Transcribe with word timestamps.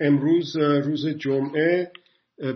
امروز 0.00 0.56
روز 0.56 1.08
جمعه 1.08 1.90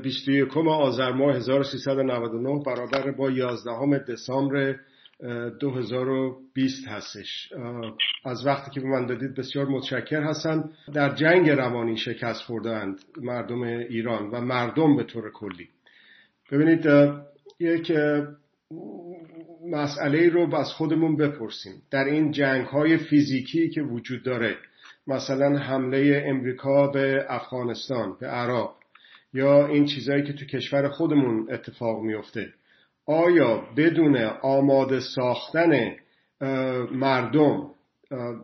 21 0.03 0.57
آذر 0.57 1.13
ماه 1.13 1.37
1399 1.37 2.63
برابر 2.67 3.11
با 3.11 3.31
11 3.31 3.99
دسامبر 3.99 4.77
2020 5.61 6.89
هستش. 6.89 7.53
از 8.25 8.47
وقتی 8.47 8.71
که 8.71 8.81
به 8.81 8.87
من 8.87 9.07
دادید 9.07 9.35
بسیار 9.35 9.67
متشکر 9.67 10.23
هستم. 10.23 10.71
در 10.95 11.15
جنگ 11.15 11.51
روانی 11.51 11.97
شکست 11.97 12.43
خوردند 12.43 13.01
مردم 13.17 13.63
ایران 13.63 14.31
و 14.31 14.41
مردم 14.41 14.97
به 14.97 15.05
طور 15.05 15.31
کلی. 15.31 15.69
ببینید 16.53 16.89
یک 17.61 17.93
مسئله 19.71 20.29
رو 20.29 20.55
از 20.55 20.73
خودمون 20.73 21.17
بپرسیم. 21.17 21.83
در 21.91 22.05
این 22.05 22.31
جنگ 22.31 22.67
های 22.67 22.97
فیزیکی 22.97 23.71
که 23.71 23.83
وجود 23.83 24.23
داره 24.23 24.57
مثلا 25.09 25.59
حمله 25.59 26.23
امریکا 26.27 26.87
به 26.87 27.25
افغانستان 27.29 28.17
به 28.21 28.27
عراق 28.27 28.75
یا 29.33 29.67
این 29.67 29.85
چیزهایی 29.85 30.23
که 30.23 30.33
تو 30.33 30.45
کشور 30.45 30.89
خودمون 30.89 31.47
اتفاق 31.51 32.03
میفته 32.03 32.47
آیا 33.07 33.63
بدون 33.77 34.17
آماده 34.43 35.01
ساختن 35.01 35.97
مردم 36.93 37.71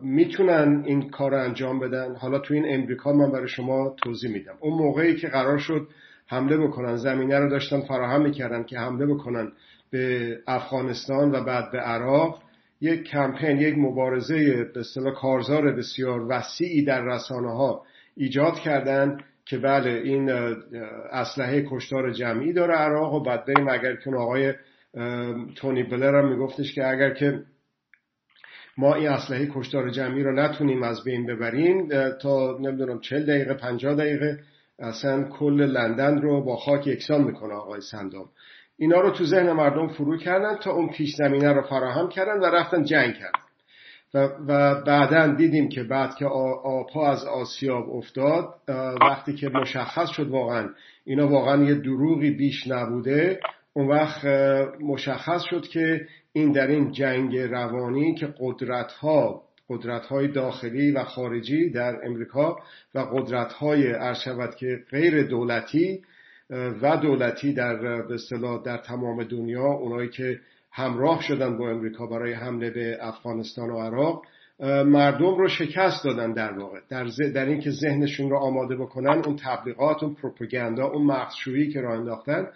می‌تونن 0.01 0.83
این 0.85 1.09
کار 1.09 1.31
رو 1.31 1.43
انجام 1.43 1.79
بدن؟ 1.79 2.15
حالا 2.15 2.39
تو 2.39 2.53
این 2.53 2.65
امریکا 2.67 3.13
من 3.13 3.31
برای 3.31 3.47
شما 3.47 3.95
توضیح 4.03 4.31
میدم. 4.31 4.57
اون 4.59 4.73
موقعی 4.73 5.15
که 5.15 5.27
قرار 5.27 5.57
شد 5.57 5.87
حمله 6.27 6.57
بکنن 6.57 6.95
زمینه 6.95 7.39
رو 7.39 7.49
داشتن 7.49 7.81
فراهم 7.81 8.21
می‌کردن 8.21 8.63
که 8.63 8.79
حمله 8.79 9.05
بکنن 9.05 9.51
به 9.91 10.37
افغانستان 10.47 11.31
و 11.31 11.43
بعد 11.43 11.71
به 11.71 11.79
عراق 11.79 12.41
یک 12.85 13.03
کمپین 13.03 13.57
یک 13.57 13.77
مبارزه 13.77 14.63
به 14.73 14.79
اصطلاح 14.79 15.13
کارزار 15.13 15.71
بسیار 15.71 16.25
وسیعی 16.29 16.85
در 16.85 17.01
رسانه 17.01 17.51
ها 17.51 17.85
ایجاد 18.15 18.59
کردن 18.59 19.17
که 19.45 19.57
بله 19.57 19.89
این 19.89 20.29
اسلحه 21.11 21.65
کشتار 21.69 22.11
جمعی 22.11 22.53
داره 22.53 22.73
عراق 22.73 23.13
و 23.13 23.23
بعد 23.23 23.45
بریم 23.45 23.67
اگر 23.67 23.95
که 23.95 24.09
آقای 24.09 24.53
تونی 25.55 25.83
بلر 25.83 26.15
هم 26.15 26.29
میگفتش 26.29 26.73
که 26.75 26.87
اگر 26.87 27.13
که 27.13 27.43
ما 28.77 28.95
این 28.95 29.07
اسلحه 29.07 29.49
کشتار 29.53 29.89
جمعی 29.89 30.23
رو 30.23 30.31
نتونیم 30.31 30.83
از 30.83 31.03
بین 31.03 31.25
ببریم 31.25 31.89
تا 32.21 32.57
نمی‌دونم 32.61 32.99
40 32.99 33.25
دقیقه 33.25 33.53
50 33.53 33.95
دقیقه 33.95 34.39
اصلا 34.79 35.23
کل 35.23 35.61
لندن 35.61 36.21
رو 36.21 36.43
با 36.43 36.55
خاک 36.55 36.87
یکسان 36.87 37.23
می‌کنه 37.23 37.53
آقای 37.53 37.81
سندام 37.81 38.29
اینا 38.77 39.01
رو 39.01 39.11
تو 39.11 39.25
ذهن 39.25 39.51
مردم 39.51 39.87
فرو 39.87 40.17
کردن 40.17 40.55
تا 40.55 40.71
اون 40.71 40.89
پیش 40.89 41.15
زمینه 41.15 41.53
رو 41.53 41.61
فراهم 41.61 42.09
کردن 42.09 42.39
و 42.39 42.45
رفتن 42.45 42.83
جنگ 42.83 43.13
کردن. 43.13 43.39
و, 44.15 44.29
و 44.47 44.81
بعدا 44.83 45.27
دیدیم 45.27 45.69
که 45.69 45.83
بعد 45.83 46.15
که 46.15 46.25
آبها 46.25 47.11
از 47.11 47.25
آسیاب 47.25 47.89
افتاد 47.89 48.53
وقتی 49.01 49.33
که 49.33 49.49
مشخص 49.49 50.09
شد 50.09 50.27
واقعا 50.27 50.69
اینا 51.05 51.27
واقعا 51.27 51.63
یه 51.63 51.75
دروغی 51.75 52.31
بیش 52.31 52.67
نبوده 52.67 53.39
اون 53.73 53.87
وقت 53.87 54.25
مشخص 54.81 55.41
شد 55.49 55.67
که 55.67 56.07
این 56.33 56.51
در 56.51 56.67
این 56.67 56.91
جنگ 56.91 57.37
روانی 57.37 58.15
که 58.15 58.27
قدرت 58.39 58.91
ها 58.91 59.41
قدرت 59.69 60.05
های 60.05 60.27
داخلی 60.27 60.91
و 60.91 61.03
خارجی 61.03 61.69
در 61.69 62.05
امریکا 62.05 62.57
و 62.95 62.99
قدرت 62.99 63.53
های 63.53 63.95
که 64.59 64.79
غیر 64.91 65.23
دولتی 65.23 66.01
و 66.49 66.97
دولتی 66.97 67.53
در 67.53 68.01
به 68.01 68.17
در 68.65 68.77
تمام 68.77 69.23
دنیا 69.23 69.65
اونایی 69.65 70.09
که 70.09 70.39
همراه 70.71 71.21
شدن 71.21 71.57
با 71.57 71.69
امریکا 71.69 72.07
برای 72.07 72.33
حمله 72.33 72.69
به 72.69 72.97
افغانستان 73.01 73.69
و 73.69 73.79
عراق 73.79 74.21
مردم 74.85 75.37
رو 75.37 75.47
شکست 75.47 76.03
دادن 76.05 76.33
در 76.33 76.59
واقع. 76.59 76.79
در, 76.89 77.07
در 77.35 77.45
اینکه 77.45 77.71
ذهنشون 77.71 78.29
رو 78.29 78.37
آماده 78.37 78.75
بکنن 78.75 79.21
اون 79.25 79.35
تبلیغات 79.35 80.03
اون 80.03 80.13
پروپاگاندا 80.13 80.85
اون 80.85 81.05
مغزشویی 81.05 81.73
که 81.73 81.81
راه 81.81 81.97
انداختن 81.97 82.47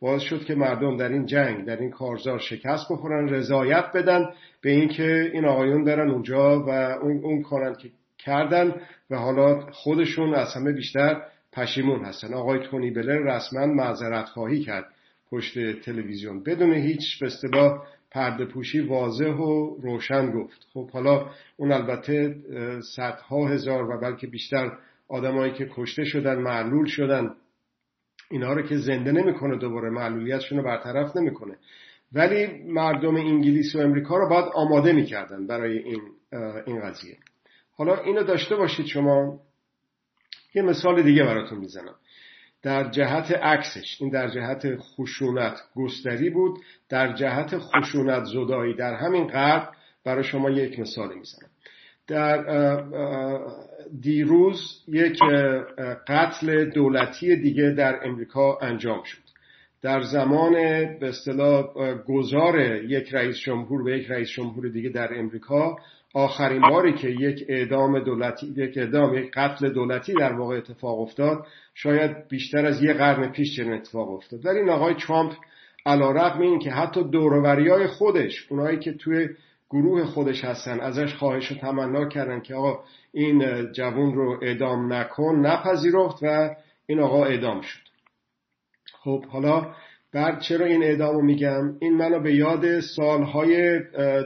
باعث 0.00 0.22
شد 0.22 0.44
که 0.44 0.54
مردم 0.54 0.96
در 0.96 1.08
این 1.08 1.26
جنگ 1.26 1.64
در 1.64 1.76
این 1.76 1.90
کارزار 1.90 2.38
شکست 2.38 2.92
بخورن 2.92 3.28
رضایت 3.28 3.84
بدن 3.94 4.24
به 4.62 4.70
اینکه 4.70 5.30
این 5.32 5.44
آقایون 5.44 5.84
دارن 5.84 6.10
اونجا 6.10 6.60
و 6.60 6.70
اون, 6.70 7.24
اون 7.24 7.42
کارن 7.42 7.74
که 7.74 7.90
کردن 8.18 8.74
و 9.10 9.16
حالا 9.16 9.60
خودشون 9.60 10.34
از 10.34 10.54
همه 10.54 10.72
بیشتر 10.72 11.22
پشیمون 11.58 12.04
هستن. 12.04 12.34
آقای 12.34 12.58
تونی 12.58 12.90
بلر 12.90 13.18
رسما 13.18 13.66
معذرت 13.66 14.24
خواهی 14.24 14.60
کرد 14.60 14.84
پشت 15.30 15.80
تلویزیون. 15.80 16.42
بدون 16.42 16.74
هیچ 16.74 17.20
به 17.20 17.26
اصطلاح 17.26 17.82
پرده 18.10 18.44
پوشی 18.44 18.80
واضح 18.80 19.32
و 19.32 19.76
روشن 19.82 20.30
گفت. 20.30 20.66
خب 20.74 20.90
حالا 20.90 21.30
اون 21.56 21.72
البته 21.72 22.34
صدها 22.96 23.48
هزار 23.48 23.90
و 23.90 24.00
بلکه 24.00 24.26
بیشتر 24.26 24.72
آدمایی 25.08 25.52
که 25.52 25.70
کشته 25.74 26.04
شدن 26.04 26.38
معلول 26.38 26.86
شدن 26.86 27.34
اینها 28.30 28.52
رو 28.52 28.62
که 28.62 28.76
زنده 28.76 29.12
نمی‌کنه 29.12 29.58
دوباره 29.58 29.90
معلولیتشون 29.90 30.58
رو 30.58 30.64
برطرف 30.64 31.16
نمی‌کنه. 31.16 31.56
ولی 32.12 32.62
مردم 32.64 33.16
انگلیس 33.16 33.74
و 33.74 33.78
امریکا 33.78 34.16
رو 34.16 34.28
باید 34.28 34.44
آماده 34.54 34.92
می‌کردن 34.92 35.46
برای 35.46 35.78
این 35.78 36.00
این 36.66 36.80
قضیه. 36.80 37.16
حالا 37.76 37.96
اینو 37.96 38.22
داشته 38.22 38.56
باشید 38.56 38.86
شما. 38.86 39.40
یه 40.54 40.62
مثال 40.62 41.02
دیگه 41.02 41.24
براتون 41.24 41.58
می‌زنم. 41.58 41.94
در 42.62 42.90
جهت 42.90 43.30
عکسش 43.32 43.96
این 44.00 44.10
در 44.10 44.28
جهت 44.28 44.76
خشونت 44.76 45.56
گستری 45.76 46.30
بود 46.30 46.58
در 46.88 47.12
جهت 47.12 47.58
خشونت 47.58 48.24
زدایی. 48.24 48.74
در 48.74 48.94
همین 48.94 49.26
غرب 49.26 49.68
برای 50.04 50.24
شما 50.24 50.50
یک 50.50 50.78
مثال 50.78 51.08
می‌زنم. 51.14 51.48
در 52.06 52.42
دیروز 54.00 54.84
یک 54.88 55.18
قتل 56.08 56.64
دولتی 56.70 57.36
دیگه 57.36 57.70
در 57.70 58.06
امریکا 58.06 58.58
انجام 58.62 59.02
شد. 59.02 59.22
در 59.82 60.00
زمان 60.00 60.52
به 60.98 61.08
اصطلاح 61.08 61.64
گذار 62.08 62.60
یک 62.84 63.14
رئیس 63.14 63.36
جمهور 63.38 63.82
و 63.82 63.90
یک 63.90 64.10
رئیس 64.10 64.28
جمهور 64.28 64.68
دیگه 64.68 64.88
در 64.88 65.18
امریکا 65.18 65.76
آخرین 66.14 66.62
باری 66.62 66.92
که 66.92 67.08
یک 67.08 67.44
اعدام 67.48 67.98
دولتی 67.98 68.54
یک 68.56 68.78
اعدام 68.78 69.14
یک 69.14 69.30
قتل 69.30 69.68
دولتی 69.72 70.12
در 70.12 70.32
واقع 70.32 70.56
اتفاق 70.56 71.00
افتاد 71.00 71.46
شاید 71.74 72.28
بیشتر 72.28 72.66
از 72.66 72.82
یک 72.82 72.96
قرن 72.96 73.32
پیش 73.32 73.56
چنین 73.56 73.72
اتفاق 73.72 74.10
افتاد. 74.10 74.40
در 74.40 74.50
این 74.50 74.68
آقای 74.68 74.94
ترامپ 74.94 75.32
علیرغم 75.86 76.40
این 76.40 76.58
که 76.58 76.70
حتی 76.70 77.04
دوروری 77.04 77.68
های 77.68 77.86
خودش 77.86 78.46
اونایی 78.50 78.78
که 78.78 78.92
توی 78.92 79.28
گروه 79.70 80.04
خودش 80.04 80.44
هستن 80.44 80.80
ازش 80.80 81.14
خواهش 81.14 81.52
و 81.52 81.54
تمنا 81.54 82.08
کردن 82.08 82.40
که 82.40 82.54
آقا 82.54 82.84
این 83.12 83.72
جوون 83.72 84.14
رو 84.14 84.38
اعدام 84.42 84.92
نکن 84.92 85.46
نپذیرفت 85.46 86.22
و 86.22 86.54
این 86.86 87.00
آقا 87.00 87.24
اعدام 87.24 87.60
شد. 87.60 87.88
خب 88.92 89.24
حالا 89.24 89.74
بعد 90.12 90.40
چرا 90.40 90.66
این 90.66 90.82
اعدام 90.82 91.14
رو 91.14 91.22
میگم؟ 91.22 91.76
این 91.80 91.96
منو 91.96 92.20
به 92.20 92.34
یاد 92.34 92.80
سالهای 92.80 93.80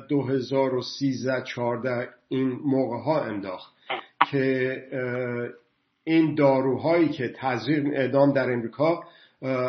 2013 0.09 1.43
14 1.43 2.09
این 2.29 2.49
موقع 2.65 2.97
ها 2.97 3.21
انداخت 3.21 3.75
که 4.31 4.77
این 6.05 6.35
داروهایی 6.35 7.09
که 7.09 7.33
تزریق 7.37 7.87
اعدام 7.95 8.33
در 8.33 8.53
امریکا 8.53 9.05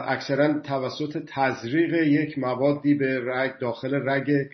اکثرا 0.08 0.60
توسط 0.60 1.24
تزریق 1.28 1.94
یک 1.94 2.40
موادی 2.40 2.94
به 2.94 3.22
رگ 3.26 3.58
داخل 3.60 4.10
رگ 4.10 4.48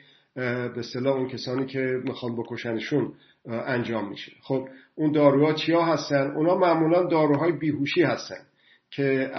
به 0.76 0.82
صلاح 0.94 1.16
اون 1.16 1.28
کسانی 1.28 1.66
که 1.66 2.02
می‌خوان 2.04 2.36
بکشنشون 2.36 3.14
انجام 3.46 4.10
میشه. 4.10 4.32
خب 4.42 4.68
اون 4.96 5.12
داروها 5.12 5.54
چیا 5.54 5.82
هستن؟ 5.82 6.32
اونا 6.32 6.56
معمولا 6.56 7.04
داروهای 7.04 7.52
بیهوشی 7.52 8.02
هستن. 8.04 8.38
که 8.92 9.32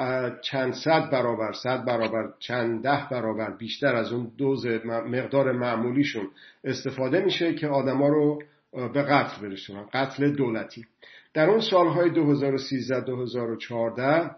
چند 0.43 0.73
صد 0.73 1.11
برابر 1.11 1.53
صد 1.53 1.85
برابر 1.85 2.33
چند 2.39 2.83
ده 2.83 3.09
برابر 3.11 3.57
بیشتر 3.57 3.95
از 3.95 4.13
اون 4.13 4.33
دوز 4.39 4.67
مقدار 4.87 5.53
معمولیشون 5.53 6.29
استفاده 6.65 7.21
میشه 7.21 7.55
که 7.55 7.67
آدما 7.67 8.09
رو 8.09 8.43
به 8.73 9.03
قتل 9.03 9.43
برسونن 9.43 9.87
قتل 9.93 10.31
دولتی. 10.31 10.85
در 11.35 11.51
اون 11.51 11.61
سالهای 11.61 12.11
2013-2014 12.11 14.31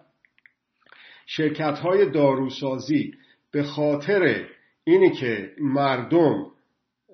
شرکت 1.26 1.78
های 1.78 2.10
داروسازی 2.10 3.14
به 3.52 3.62
خاطر 3.62 4.46
اینی 4.84 5.10
که 5.10 5.52
مردم 5.60 6.46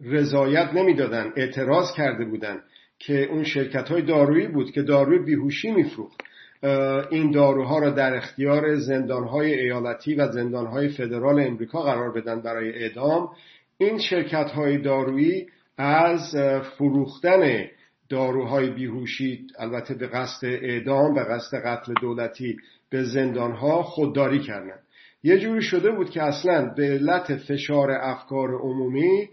رضایت 0.03 0.75
نمی‌دادن 0.75 1.33
اعتراض 1.37 1.93
کرده 1.93 2.25
بودن 2.25 2.62
که 2.99 3.25
اون 3.25 3.45
شرکت 3.45 3.89
های 3.89 4.03
دارویی 4.03 4.47
بود 4.47 4.71
که 4.71 4.83
داروی 4.83 5.19
بیهوشی 5.19 5.71
میفروخت. 5.71 6.21
این 7.11 7.31
داروها 7.31 7.79
را 7.79 7.91
در 7.91 8.15
اختیار 8.15 8.77
زندانهای 8.77 9.61
ایالتی 9.61 10.15
و 10.15 10.33
زندانهای 10.33 10.89
فدرال 10.89 11.41
امریکا 11.41 11.83
قرار 11.83 12.13
بدن 12.13 12.41
برای 12.41 12.73
اعدام. 12.73 13.31
این 13.79 13.99
شرکت 13.99 14.51
های 14.51 14.79
دارویی 14.79 15.47
از 15.79 16.37
فروختن 16.79 17.65
داروهای 18.09 18.71
بیهوشی 18.71 19.47
البته 19.59 19.95
به 19.95 20.07
قصد 20.07 20.47
اعدام 20.47 21.15
به 21.15 21.25
قصد 21.25 21.57
قتل 21.65 21.93
دولتی 22.03 22.57
به 22.91 23.05
زندانها 23.05 23.83
خودداری 23.83 24.41
کردند. 24.41 24.83
یه 25.23 25.39
جوری 25.39 25.63
شده 25.63 25.91
بود 25.91 26.11
که 26.11 26.23
اصلا 26.23 26.75
به 26.77 26.83
علت 26.83 27.37
فشار 27.37 27.91
افکار 27.91 28.55
عمومی 28.55 29.29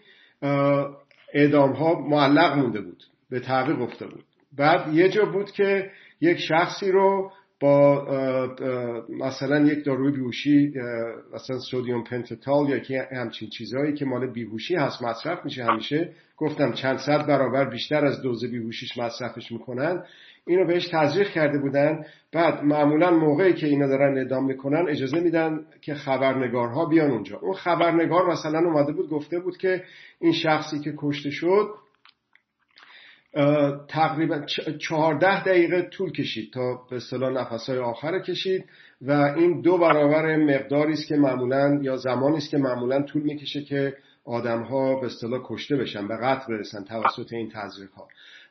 اعدام 1.33 1.71
ها 1.71 1.99
معلق 1.99 2.57
مونده 2.57 2.81
بود 2.81 3.03
به 3.29 3.39
تعقیب 3.39 3.81
افته 3.81 4.05
بود. 4.05 4.23
بعد 4.57 4.93
یه 4.93 5.09
جا 5.09 5.25
بود 5.25 5.51
که 5.51 5.91
یک 6.21 6.37
شخصی 6.37 6.91
رو 6.91 7.31
با 7.59 8.05
مثلا 9.09 9.59
یک 9.59 9.85
داروی 9.85 10.11
بیهوشی 10.11 10.73
مثلا 11.33 11.59
سودیوم 11.59 12.03
پنتتال 12.03 12.69
یا 12.69 12.79
که 12.79 13.07
همچین 13.11 13.49
چیزهایی 13.49 13.93
که 13.93 14.05
مال 14.05 14.27
بیهوشی 14.27 14.75
هست 14.75 15.03
مصرف 15.03 15.45
میشه 15.45 15.63
همیشه. 15.63 16.13
گفتم 16.37 16.71
چند 16.71 16.97
صد 16.97 17.27
برابر 17.27 17.69
بیشتر 17.69 18.05
از 18.05 18.21
دوز 18.21 18.45
بیهوشیش 18.45 18.97
مصرفش 18.97 19.51
می‌کنن. 19.51 20.03
اینو 20.47 20.67
بهش 20.67 20.87
تزریق 20.87 21.29
کرده 21.29 21.57
بودن. 21.57 22.05
بعد 22.33 22.63
معمولا 22.63 23.11
موقعی 23.11 23.53
که 23.53 23.67
اینا 23.67 23.87
دارن 23.87 24.17
اعدام 24.17 24.45
می‌کنن 24.45 24.85
اجازه 24.89 25.19
میدن 25.19 25.59
که 25.81 25.93
خبرنگارها 25.93 26.85
بیان 26.85 27.11
اونجا. 27.11 27.37
اون 27.37 27.53
خبرنگار 27.53 28.31
مثلا 28.31 28.59
اومده 28.59 28.91
بود 28.91 29.09
گفته 29.09 29.39
بود 29.39 29.57
که 29.57 29.83
این 30.19 30.33
شخصی 30.33 30.79
که 30.79 30.93
کشته 30.97 31.29
شد 31.29 31.69
تقریبا 33.87 34.45
چهارده 34.79 35.43
دقیقه 35.43 35.81
طول 35.81 36.11
کشید 36.11 36.53
تا 36.53 36.79
به 36.89 36.95
اصطلاح 36.95 37.31
نفسهای 37.31 37.79
آخر 37.79 38.19
کشید 38.19 38.65
و 39.01 39.11
این 39.11 39.61
دو 39.61 39.77
برابر 39.77 40.35
مقداری 40.35 40.93
است 40.93 41.07
که 41.07 41.15
معمولا 41.15 41.79
یا 41.81 41.97
زمانی 41.97 42.37
است 42.37 42.49
که 42.49 42.57
معمولا 42.57 43.01
طول 43.01 43.21
می‌کشه 43.21 43.63
که 43.63 43.93
آدم 44.25 44.61
ها 44.61 44.99
به 44.99 45.05
اصطلاح 45.05 45.41
کشته 45.45 45.75
بشن 45.75 46.07
به 46.07 46.17
قتل 46.17 46.57
برسن 46.57 46.83
توسط 46.83 47.33
این 47.33 47.51
تزریق 47.53 47.91
ها 47.91 48.07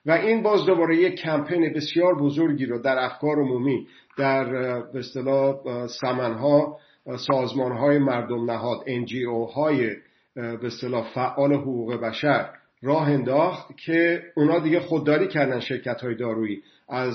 و 0.07 0.11
این 0.13 0.43
باز 0.43 0.67
دوباره 0.67 0.97
یک 0.97 1.15
کمپین 1.15 1.73
بسیار 1.73 2.15
بزرگی 2.15 2.67
رو 2.67 2.79
در 2.79 2.99
افکار 2.99 3.37
عمومی 3.37 3.87
در 4.19 4.45
به 4.81 4.99
اصطلاح 4.99 5.57
سمنها 5.87 6.79
سازمان 7.17 7.73
های 7.73 7.99
مردم 7.99 8.51
نهاد 8.51 8.79
NGO 8.87 9.53
های 9.55 9.91
به 10.35 10.67
اصطلاح 10.67 11.15
فعال 11.15 11.53
حقوق 11.53 11.95
بشر 11.95 12.51
راه 12.85 13.11
انداخت 13.11 13.77
که 13.77 14.23
اونا 14.37 14.59
دیگه 14.59 14.81
خودداری 14.81 15.29
کردن 15.29 15.61
شرکت 15.61 16.01
های 16.01 16.15
دارویی 16.15 16.63
از 16.89 17.15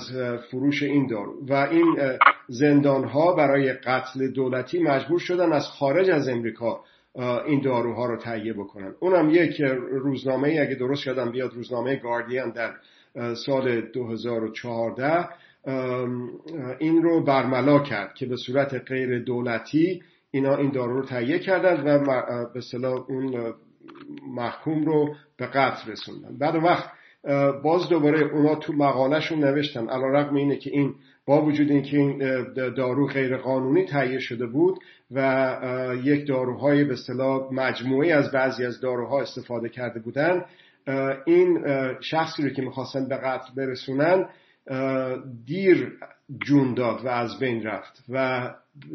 فروش 0.50 0.82
این 0.82 1.06
دارو. 1.06 1.46
و 1.48 1.54
این 1.54 1.96
زندان 2.48 3.04
ها 3.04 3.34
برای 3.34 3.72
قتل 3.72 4.28
دولتی 4.28 4.82
مجبور 4.82 5.18
شدن 5.18 5.52
از 5.52 5.66
خارج 5.66 6.10
از 6.10 6.28
امریکا 6.28 6.80
این 7.46 7.60
داروها 7.60 8.06
رو 8.06 8.16
تهیه 8.16 8.52
بکنن. 8.52 8.94
اونم 9.00 9.30
یک 9.30 9.60
روزنامه 9.90 10.48
اگه 10.48 10.74
درست 10.74 11.02
شدم 11.02 11.32
بیاد 11.32 11.54
روزنامه 11.54 11.96
گاردین 11.96 12.50
در 12.50 12.74
سال 13.34 13.80
2014 13.80 15.28
این 16.78 17.02
رو 17.02 17.24
برملا 17.24 17.78
کرد 17.78 18.14
که 18.14 18.26
به 18.26 18.36
صورت 18.36 18.74
غیر 18.74 19.18
دولتی 19.18 20.02
اینا 20.30 20.56
این 20.56 20.70
دارو 20.70 20.96
رو 20.96 21.06
تهیه 21.06 21.38
کردن 21.38 22.04
و 22.06 22.22
به 22.54 22.60
صلاح 22.60 23.04
اون 23.08 23.54
محکوم 24.28 24.84
رو 24.84 25.14
به 25.36 25.46
قتل 25.46 25.90
رسوندن. 25.92 26.38
بعد 26.38 26.54
وقت 26.54 26.90
باز 27.62 27.88
دوباره 27.88 28.20
اونا 28.20 28.54
تو 28.54 28.72
مقالهشون 28.72 29.44
نوشتن. 29.44 29.88
علا 29.88 30.08
رقم 30.08 30.34
اینه 30.34 30.56
که 30.56 30.70
این 30.70 30.94
با 31.26 31.42
وجود 31.44 31.70
اینکه 31.70 31.96
این 31.96 32.18
دارو 32.54 33.06
غیر 33.06 33.36
قانونی 33.36 33.84
تهیه 33.84 34.18
شده 34.18 34.46
بود 34.46 34.78
و 35.10 35.96
یک 36.04 36.28
داروهای 36.28 36.84
به 36.84 36.92
اصطلاح 36.92 37.52
مجموعی 37.52 38.12
از 38.12 38.30
بعضی 38.30 38.64
از 38.64 38.80
داروها 38.80 39.20
استفاده 39.20 39.68
کرده 39.68 40.00
بودن 40.00 40.44
این 41.26 41.64
شخصی 42.00 42.42
رو 42.42 42.50
که 42.50 42.62
می‌خواستن 42.62 43.08
به 43.08 43.16
قتل 43.16 43.54
برسونن 43.56 44.28
دیر 45.46 45.92
جون 46.46 46.74
داد 46.74 47.04
و 47.04 47.08
از 47.08 47.38
بین 47.38 47.62
رفت. 47.62 48.04
و 48.08 48.48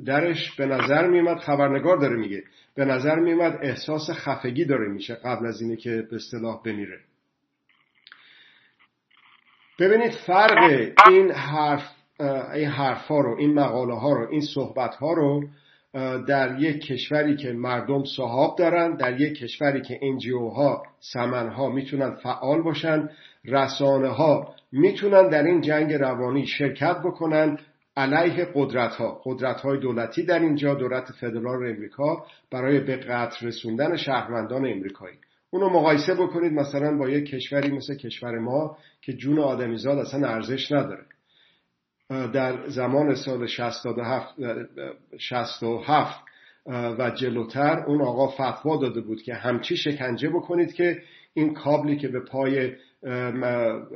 درش 0.06 0.56
به 0.56 0.66
نظر 0.66 1.08
میومد 1.08 1.38
خبرنگار 1.38 1.98
داره 1.98 2.16
میگه 2.18 2.44
به 2.76 2.86
نظر 2.86 3.20
میومد 3.20 3.60
احساس 3.62 4.10
خفگی 4.12 4.66
داره 4.66 4.88
میشه 4.88 5.16
قبل 5.16 5.46
از 5.46 5.62
اینه 5.62 5.76
که 5.76 6.08
به 6.10 6.16
اصطلاح 6.16 6.62
بمیره. 6.66 7.00
ببینید 9.80 10.12
فرق 10.12 10.72
این 11.08 11.32
حرف 11.32 11.96
این 12.54 12.70
حرفا 12.70 13.20
رو 13.20 13.38
این 13.40 13.54
مقاله 13.54 13.94
ها 13.96 14.14
رو 14.14 14.30
این 14.32 14.42
صحبت 14.42 14.96
ها 14.96 15.14
رو 15.14 15.44
در 16.28 16.60
یک 16.60 16.82
کشوری 16.82 17.36
که 17.36 17.52
مردم 17.52 18.04
صحاب 18.04 18.58
دارن 18.58 18.96
در 18.96 19.22
یک 19.22 19.38
کشوری 19.38 19.82
که 19.82 20.00
انجیو 20.02 20.50
ها 20.50 20.84
سمن 21.00 21.50
ها 21.50 21.70
می‌تونن 21.70 22.16
فعال 22.16 22.62
باشن 22.62 23.10
رسانه 23.46 24.08
ها 24.10 24.56
می‌تونن 24.72 25.30
در 25.30 25.44
این 25.44 25.62
جنگ 25.62 25.94
روانی 25.94 26.48
شرکت 26.48 26.98
بکنن 27.06 27.58
علیه 27.98 28.48
قدرت 28.54 28.96
ها 28.96 29.22
قدرت 29.26 29.62
های 29.62 29.80
دولتی 29.80 30.24
در 30.24 30.40
اینجا 30.40 30.74
دولت 30.74 31.12
فدرال 31.12 31.68
امریکا 31.70 32.26
برای 32.52 32.80
به 32.80 32.96
قتل 32.96 33.48
رسوندن 33.48 33.96
شهروندان 33.96 34.66
امریکایی. 34.66 35.18
اونو 35.50 35.70
مقایسه 35.70 36.14
بکنید 36.14 36.54
مثلا 36.54 36.98
با 36.98 37.10
یک 37.10 37.30
کشوری 37.30 37.72
مثل 37.72 37.96
کشور 37.96 38.40
ما 38.40 38.78
که 39.02 39.14
جون 39.14 39.40
آدمیزاد 39.40 39.98
اصلا 39.98 40.28
ارزش 40.28 40.72
نداره. 40.72 41.06
در 42.10 42.68
زمان 42.68 43.16
سال 43.16 43.48
67 43.48 44.36
67 45.18 46.20
و 46.66 47.12
جلوتر 47.16 47.84
اون 47.88 48.02
آقا 48.02 48.28
فتوا 48.28 48.78
داده 48.78 49.02
بود 49.02 49.22
که 49.22 49.34
همچی 49.34 49.78
شکنجه 49.78 50.30
بکنید 50.30 50.74
که 50.74 51.02
این 51.34 51.54
کابلی 51.54 51.98
که 51.98 52.08
به 52.08 52.20
پای 52.20 52.72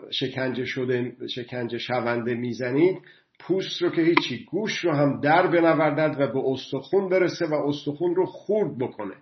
شکنجه 0.10 0.66
شده 0.66 1.16
شکنجه 1.36 1.78
شونده 1.78 2.34
می‌زنید 2.34 3.02
پوست 3.40 3.82
رو 3.82 3.90
که 3.90 4.02
هیچی 4.02 4.46
گوش 4.52 4.86
رو 4.86 4.92
هم 4.92 5.22
در 5.22 5.48
بنوردد 5.48 6.16
و 6.20 6.28
به 6.28 6.40
استخون 6.46 7.10
برسه 7.10 7.46
و 7.46 7.54
استخون 7.54 8.16
رو 8.16 8.26
خورد 8.26 8.78
بکنه. 8.78 9.14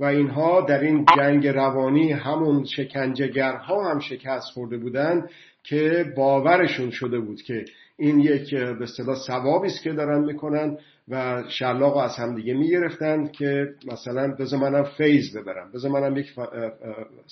و 0.00 0.04
اینها 0.04 0.60
در 0.60 0.80
این 0.80 1.04
جنگ 1.16 1.46
روانی 1.46 2.12
همون 2.12 2.64
شکنجهگرها 2.64 3.90
هم 3.90 3.98
شکست 3.98 4.46
خورده 4.54 4.78
بودن 4.78 5.28
که 5.64 6.12
باورشون 6.16 6.90
شده 6.90 7.20
بود 7.20 7.42
که 7.42 7.64
این 7.96 8.20
یک 8.20 8.54
به 8.54 8.82
اصطلاح 8.82 9.16
ثوابی 9.26 9.66
است 9.66 9.82
که 9.82 9.92
دارن 9.92 10.24
می‌کنن 10.24 10.78
و 11.08 11.44
شلاق 11.48 11.96
از 11.96 12.16
هم 12.16 12.34
دیگه 12.34 12.54
می‌گرفتن 12.54 13.26
که 13.26 13.74
مثلا 13.92 14.34
بذار 14.34 14.60
منم 14.60 14.84
فیض 14.84 15.36
ببرم 15.36 15.72
بذار 15.72 15.90
منم 15.90 16.16
یک 16.16 16.26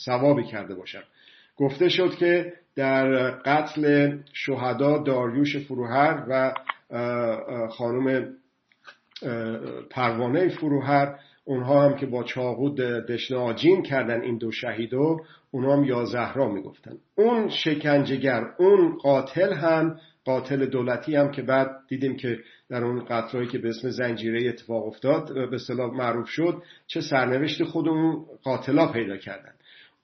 ثوابی 0.05 0.45
کرده 0.45 0.75
باشم. 0.75 1.03
گفته 1.61 1.89
شد 1.89 2.15
که 2.15 2.53
در 2.77 3.31
قتل 3.31 4.17
شهدا 4.33 4.99
داریوش 4.99 5.57
فروهر 5.57 6.25
و 6.29 6.55
خانم 7.69 8.29
پروانه 9.91 10.49
فروهر 10.49 11.15
اونها 11.45 11.83
هم 11.83 11.97
که 11.97 12.07
با 12.07 12.23
چاقو 12.23 12.71
دشنه 13.01 13.39
آجین 13.39 13.83
کردن 13.83 14.21
این 14.21 14.39
دو 14.39 14.51
شهیدو 14.53 15.21
اونها 15.51 15.77
هم 15.77 15.85
یا 15.85 16.05
زهرا 16.05 16.49
می‌گفتن. 16.49 16.97
اون 17.15 17.49
شکنجهگر 17.49 18.45
اون 18.59 18.97
قاتل 18.97 19.53
هم 19.53 19.99
قاتل 20.25 20.67
دولتی 20.67 21.17
هم 21.17 21.31
که 21.31 21.43
بعد 21.43 21.71
دیدیم 21.89 22.17
که 22.17 22.39
در 22.69 22.85
اون 22.85 23.05
قتلهایی 23.05 23.49
که 23.49 23.59
به 23.59 23.69
اسم 23.69 23.89
زنجیره 23.89 24.49
اتفاق 24.49 24.87
افتاد 24.87 25.51
به 25.51 25.59
صلاح 25.59 25.95
معروف 25.95 26.29
شد 26.29 26.63
چه 26.87 27.01
سرنوشت 27.01 27.65
خود 27.65 27.89
اون 27.89 28.25
قاتلا 28.43 28.93
پیدا 28.93 29.17
کردن. 29.17 29.53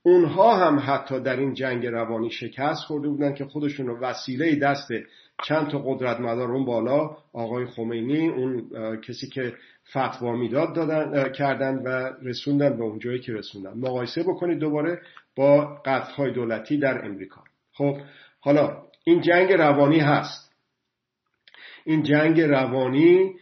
اونها 0.07 0.57
هم 0.57 0.83
حتی 0.87 1.21
در 1.21 1.37
این 1.37 1.55
جنگ 1.55 1.87
روانی 1.87 2.31
شکست 2.31 2.81
خورده 2.85 3.09
بودن 3.09 3.35
که 3.35 3.45
خودشون 3.45 3.87
رو 3.87 3.99
وسیله 3.99 4.57
دست 4.57 4.89
چند 5.45 5.69
تا 5.69 5.79
قدرت 5.79 6.21
مدار 6.21 6.53
اون 6.53 6.65
بالا 6.65 7.17
آقای 7.33 7.67
خمینی 7.67 8.29
اون 8.29 8.71
کسی 9.01 9.29
که 9.29 9.53
فتوا 9.91 10.37
می‌داد 10.37 10.75
دادن 10.75 11.33
کردن 11.33 11.75
و 11.75 12.11
رسوندن 12.23 12.77
به 12.77 12.85
اون 12.85 12.99
جایی 12.99 13.19
که 13.19 13.33
رسوندن. 13.33 13.79
مقایسه 13.79 14.23
بکنید 14.23 14.59
دوباره 14.59 15.01
با 15.37 15.79
های 16.17 16.33
دولتی 16.33 16.79
در 16.79 17.05
امریکا. 17.05 17.41
خب 17.73 17.97
حالا 18.41 18.83
این 19.05 19.21
جنگ 19.21 19.53
روانی 19.53 20.01
هست. 20.01 20.53
این 21.85 22.03
جنگ 22.03 22.41
روانی 22.41 23.35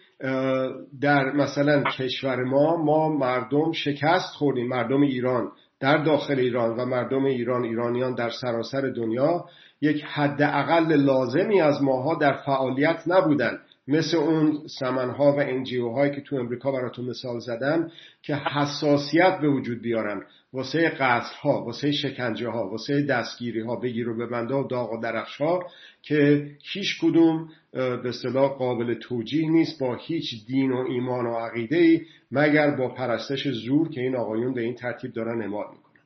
در 1.00 1.32
مثلا 1.32 1.82
کشور 1.82 2.44
ما 2.44 2.76
ما 2.76 3.08
مردم 3.08 3.72
شکست 3.72 4.34
خوردیم 4.34 4.68
مردم 4.68 5.02
ایران. 5.02 5.52
در 5.80 5.96
داخل 6.04 6.38
ایران 6.38 6.76
و 6.76 6.84
مردم 6.84 7.24
ایران 7.24 7.64
ایرانیان 7.64 8.14
در 8.14 8.30
سراسر 8.30 8.80
دنیا 8.80 9.44
یک 9.80 10.04
حداقل 10.04 10.92
لازمی 10.92 11.60
از 11.60 11.82
ماها 11.82 12.14
در 12.14 12.32
فعالیت 12.32 13.02
نبودن 13.06 13.58
مثل 13.88 14.16
اون 14.16 14.62
سمنها 14.66 15.32
و 15.32 15.40
انجیو 15.40 15.88
هایی 15.88 16.14
که 16.14 16.20
تو 16.20 16.36
امریکا 16.36 16.72
براتون 16.72 17.04
مثال 17.04 17.38
زدم 17.38 17.90
که 18.22 18.34
حساسیت 18.34 19.38
به 19.40 19.48
وجود 19.48 19.82
بیارن. 19.82 20.22
واسه 20.52 20.88
قتل 20.88 21.34
ها 21.40 21.64
واسه 21.64 21.92
شکنجه 21.92 22.48
ها 22.48 22.68
واسه 22.68 23.02
دستگیری 23.02 23.60
ها 23.60 23.76
بگیر 23.76 24.08
و 24.08 24.16
ببنده 24.16 24.54
و 24.54 24.66
داغ 24.66 24.92
و 24.92 25.00
درخش 25.00 25.36
ها 25.36 25.66
که 26.02 26.50
هیچ 26.72 27.00
کدوم 27.02 27.48
به 27.72 28.12
صلاح 28.22 28.50
قابل 28.52 28.94
توجیه 28.94 29.50
نیست 29.50 29.80
با 29.80 29.94
هیچ 29.94 30.46
دین 30.46 30.72
و 30.72 30.86
ایمان 30.88 31.26
و 31.26 31.34
عقیده 31.34 31.76
ای 31.76 32.00
مگر 32.32 32.70
با 32.70 32.88
پرستش 32.88 33.48
زور 33.48 33.88
که 33.88 34.00
این 34.00 34.16
آقایون 34.16 34.54
به 34.54 34.60
این 34.60 34.74
ترتیب 34.74 35.12
دارن 35.12 35.42
اعمال 35.42 35.66
می‌کنن. 35.70 36.02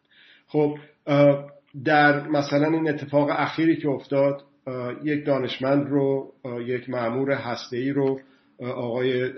خب 0.47 0.79
در 1.85 2.29
مثلا 2.29 2.67
این 2.67 2.89
اتفاق 2.89 3.29
اخیری 3.31 3.77
که 3.77 3.89
افتاد 3.89 4.43
یک 5.03 5.27
دانشمند 5.27 5.89
رو 5.89 6.33
یک 6.67 6.91
معمور 6.91 7.33
هسته‌ای 7.33 7.91
رو 7.91 8.21
آقای 8.61 9.33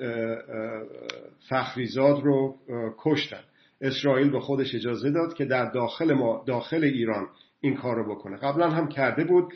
فخریزاد 1.48 2.22
رو 2.22 2.56
کشتن. 2.98 3.40
اسرائیل 3.80 4.30
به 4.30 4.40
خودش 4.40 4.74
اجازه 4.74 5.10
داد 5.10 5.34
که 5.34 5.44
در 5.44 5.70
داخل 5.70 6.12
ما 6.12 6.44
داخل 6.46 6.84
ایران 6.84 7.28
این 7.60 7.76
کار 7.76 7.96
رو 7.96 8.14
بکنه. 8.14 8.36
قبلا 8.36 8.70
هم 8.70 8.88
کرده 8.88 9.24
بود 9.24 9.54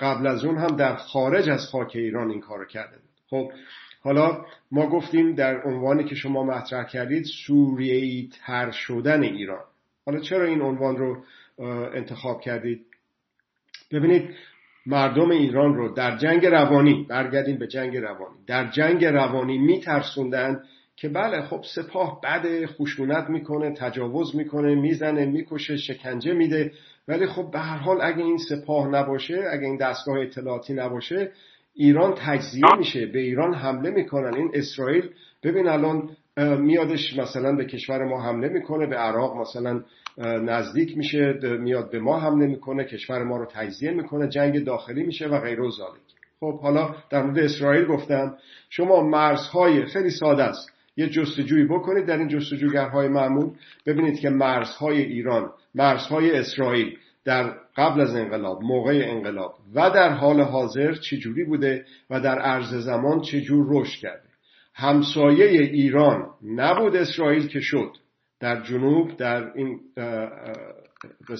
قبل 0.00 0.26
از 0.26 0.44
اون 0.44 0.56
هم 0.56 0.76
در 0.76 0.96
خارج 0.96 1.50
از 1.50 1.66
خاک 1.66 1.92
ایران 1.94 2.30
این 2.30 2.40
کار 2.40 2.58
رو 2.58 2.64
کرده 2.64 2.96
بود. 2.96 3.10
خب 3.30 3.52
حالا 4.00 4.44
ما 4.70 4.88
گفتیم 4.88 5.34
در 5.34 5.62
عنوانی 5.62 6.04
که 6.04 6.14
شما 6.14 6.44
مطرح 6.44 6.86
کردید 6.86 7.24
سوریهی 7.46 8.30
تر 8.46 8.70
شدن 8.70 9.22
ایران. 9.22 9.64
حالا 10.06 10.20
چرا 10.20 10.44
این 10.44 10.60
عنوان 10.60 10.96
رو 10.96 11.24
انتخاب 11.94 12.40
کردید؟ 12.40 12.86
ببینید 13.92 14.34
مردم 14.86 15.30
ایران 15.30 15.74
رو 15.74 15.94
در 15.94 16.16
جنگ 16.16 16.46
روانی 16.46 17.06
برگردیم 17.08 17.58
به 17.58 17.66
جنگ 17.66 17.96
روانی. 17.96 18.36
در 18.46 18.70
جنگ 18.70 19.04
روانی 19.04 19.58
میترسوندن 19.58 20.62
که 20.96 21.08
بله 21.08 21.42
خب 21.42 21.60
سپاه 21.74 22.20
بد 22.20 22.66
خشونت 22.66 23.30
می‌کنه 23.30 23.74
تجاوز 23.74 24.36
می‌کنه 24.36 24.74
می‌زنه 24.74 25.24
می‌کشه 25.24 25.76
شکنجه 25.76 26.32
میده. 26.32 26.72
ولی 27.08 27.26
خب 27.26 27.50
به 27.52 27.58
هر 27.58 27.76
حال 27.76 27.98
اگه 28.02 28.24
این 28.24 28.38
سپاه 28.38 28.88
نباشه 28.88 29.44
اگه 29.52 29.64
این 29.64 29.76
دستگاه 29.76 30.18
اطلاعاتی 30.18 30.74
نباشه 30.74 31.32
ایران 31.74 32.14
تجزیه 32.16 32.76
میشه 32.78 33.06
به 33.06 33.18
ایران 33.18 33.54
حمله 33.54 33.90
می‌کنن. 33.90 34.34
این 34.34 34.50
اسرائیل 34.54 35.10
ببین 35.42 35.68
الان 35.68 36.10
میادش 36.58 37.18
مثلا 37.18 37.56
به 37.56 37.64
کشور 37.64 38.04
ما 38.04 38.22
حمله 38.22 38.48
می‌کنه 38.48 38.86
به 38.86 38.96
عراق 38.96 39.36
مثلا 39.36 39.82
نزدیک 40.18 40.96
میشه 40.96 41.38
میاد 41.42 41.90
به 41.90 41.98
ما 41.98 42.20
حمله 42.20 42.46
می‌کنه 42.46 42.84
کشور 42.84 43.24
ما 43.24 43.36
رو 43.36 43.46
تجزیه 43.46 43.90
می‌کنه 43.90 44.28
جنگ 44.28 44.64
داخلی 44.64 45.02
میشه 45.02 45.28
و 45.28 45.40
غیر 45.40 45.60
و 45.60 45.70
خب 46.40 46.60
حالا 46.60 46.94
در 47.10 47.22
مورد 47.22 47.38
اسرائیل 47.38 47.84
گفتم 47.84 48.36
شما 48.70 49.02
مرزهای 49.02 49.84
خیلی 49.84 50.10
ساده 50.10 50.42
است. 50.42 50.72
یه 50.96 51.08
جستجویی 51.08 51.64
بکنید 51.64 52.06
در 52.06 52.18
این 52.18 52.28
جستجوگرهای 52.28 53.08
معمول. 53.08 53.50
ببینید 53.86 54.20
که 54.20 54.30
مرزهای 54.30 55.02
ایران 55.02 55.50
مرزهای 55.74 56.38
اسرائیل 56.38 56.96
در 57.24 57.54
قبل 57.76 58.00
از 58.00 58.16
انقلاب 58.16 58.62
موقع 58.62 59.02
انقلاب 59.06 59.54
و 59.74 59.90
در 59.90 60.08
حال 60.12 60.40
حاضر 60.40 60.92
چجوری 60.92 61.44
بوده 61.44 61.84
و 62.10 62.20
در 62.20 62.38
عرض 62.38 62.74
زمان 62.74 63.20
چجور 63.20 63.66
رشد 63.70 64.00
کرده. 64.00 64.28
همسایه 64.74 65.46
ایران 65.60 66.26
نبود 66.44 66.96
اسرائیل 66.96 67.46
که 67.46 67.60
شد. 67.60 67.90
در 68.40 68.62
جنوب 68.62 69.16
در 69.16 69.52
این 69.54 69.80
به 71.28 71.36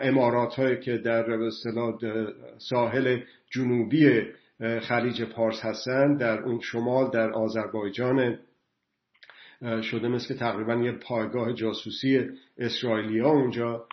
امارات 0.00 0.54
هایی 0.54 0.80
که 0.80 0.98
در 0.98 1.50
ساحل 2.58 3.20
جنوبی 3.50 4.22
خلیج 4.80 5.22
پارس 5.22 5.60
هستند 5.64 6.20
در 6.20 6.42
اون 6.42 6.60
شمال 6.60 7.10
در 7.10 7.30
آذربایجان 7.32 8.38
شده 9.82 10.08
مثل 10.08 10.36
تقریبا 10.38 10.74
یه 10.74 10.92
پایگاه 10.92 11.52
جاسوسی 11.52 12.30
اسرائیلیا 12.58 13.28
اونجا. 13.28 13.86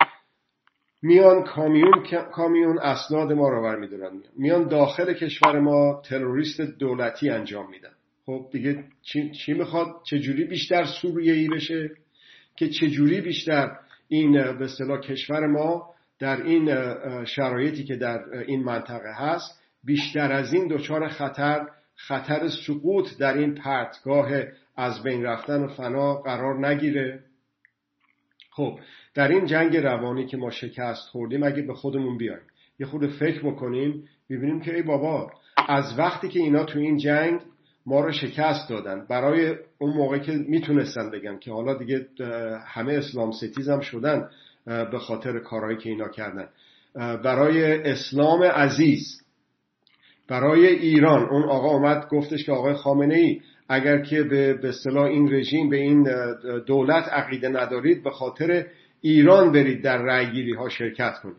میان 1.01 1.43
کامیون 1.43 2.05
کامیون 2.33 2.79
اسناد 2.79 3.33
ما 3.33 3.49
رو 3.49 3.63
برمیدارن. 3.63 4.11
میان 4.37 4.67
داخل 4.67 5.13
کشور 5.13 5.59
ما 5.59 6.01
تروریست 6.05 6.61
دولتی 6.61 7.29
انجام 7.29 7.69
میدن. 7.69 7.91
خب 8.29 8.49
دیگه 8.51 8.83
چی, 9.01 9.31
چی 9.31 9.53
می‌خواد؟ 9.53 9.87
چجوری 10.09 10.43
بیشتر 10.43 10.85
سوریه 11.01 11.49
بشه 11.49 11.89
که 12.55 12.69
چجوری 12.69 13.21
بیشتر 13.21 13.71
این 14.07 14.31
به 14.31 14.65
اصطلاح 14.65 14.99
کشور 14.99 15.47
ما 15.47 15.93
در 16.19 16.43
این 16.43 16.75
شرایطی 17.25 17.83
که 17.83 17.95
در 17.95 18.19
این 18.47 18.63
منطقه 18.63 19.13
هست 19.17 19.61
بیشتر 19.83 20.31
از 20.31 20.53
این 20.53 20.67
دچار 20.67 21.07
خطر 21.07 21.67
خطر 21.95 22.47
سقوط 22.67 23.17
در 23.19 23.37
این 23.37 23.55
پرتگاه 23.55 24.29
از 24.77 25.03
بین 25.03 25.23
رفتن 25.23 25.63
و 25.63 25.67
فنا 25.67 26.15
قرار 26.15 26.67
نگیره. 26.67 27.23
خب 28.51 28.79
در 29.13 29.27
این 29.27 29.45
جنگ 29.45 29.77
روانی 29.77 30.25
که 30.25 30.37
ما 30.37 30.49
شکست 30.49 31.09
خوردیم 31.09 31.43
اگه 31.43 31.61
به 31.61 31.73
خودمون 31.73 32.17
بیایم 32.17 32.41
یه 32.79 32.85
خود 32.85 33.07
فکر 33.07 33.51
بکنیم 33.51 34.07
ببینیم 34.29 34.61
که 34.61 34.75
ای 34.75 34.81
بابا 34.81 35.31
از 35.67 35.99
وقتی 35.99 36.29
که 36.29 36.39
اینا 36.39 36.63
تو 36.63 36.79
این 36.79 36.97
جنگ 36.97 37.41
ما 37.85 38.01
رو 38.01 38.11
شکست 38.11 38.69
دادن. 38.69 39.05
برای 39.09 39.55
اون 39.77 39.93
موقع 39.93 40.17
که 40.17 40.31
می‌تونستن 40.31 41.11
بگن 41.11 41.39
که 41.39 41.51
حالا 41.51 41.73
دیگه 41.73 42.07
همه 42.67 42.93
اسلام 42.93 43.31
ستیز 43.31 43.69
هم 43.69 43.79
شدن 43.79 44.29
به 44.65 44.99
خاطر 44.99 45.39
کارهایی 45.39 45.77
که 45.77 45.89
اینا 45.89 46.07
کردن. 46.07 46.49
برای 46.95 47.83
اسلام 47.91 48.43
عزیز 48.43 49.21
برای 50.27 50.67
ایران 50.67 51.29
اون 51.29 51.43
آقا 51.43 51.69
اومد 51.69 52.07
گفتش 52.07 52.45
که 52.45 52.51
آقای 52.51 52.73
خامنه 52.73 53.15
ای 53.15 53.41
اگر 53.69 54.01
که 54.01 54.23
به 54.23 54.59
اصطلاح 54.63 55.03
این 55.03 55.33
رژیم 55.33 55.69
به 55.69 55.77
این 55.77 56.07
دولت 56.65 57.07
عقیده 57.07 57.49
ندارید 57.49 58.03
به 58.03 58.09
خاطر 58.09 58.65
ایران 59.01 59.51
برید 59.51 59.83
در 59.83 59.97
رأیگیری 59.97 60.53
ها 60.53 60.69
شرکت 60.69 61.19
کنید. 61.23 61.35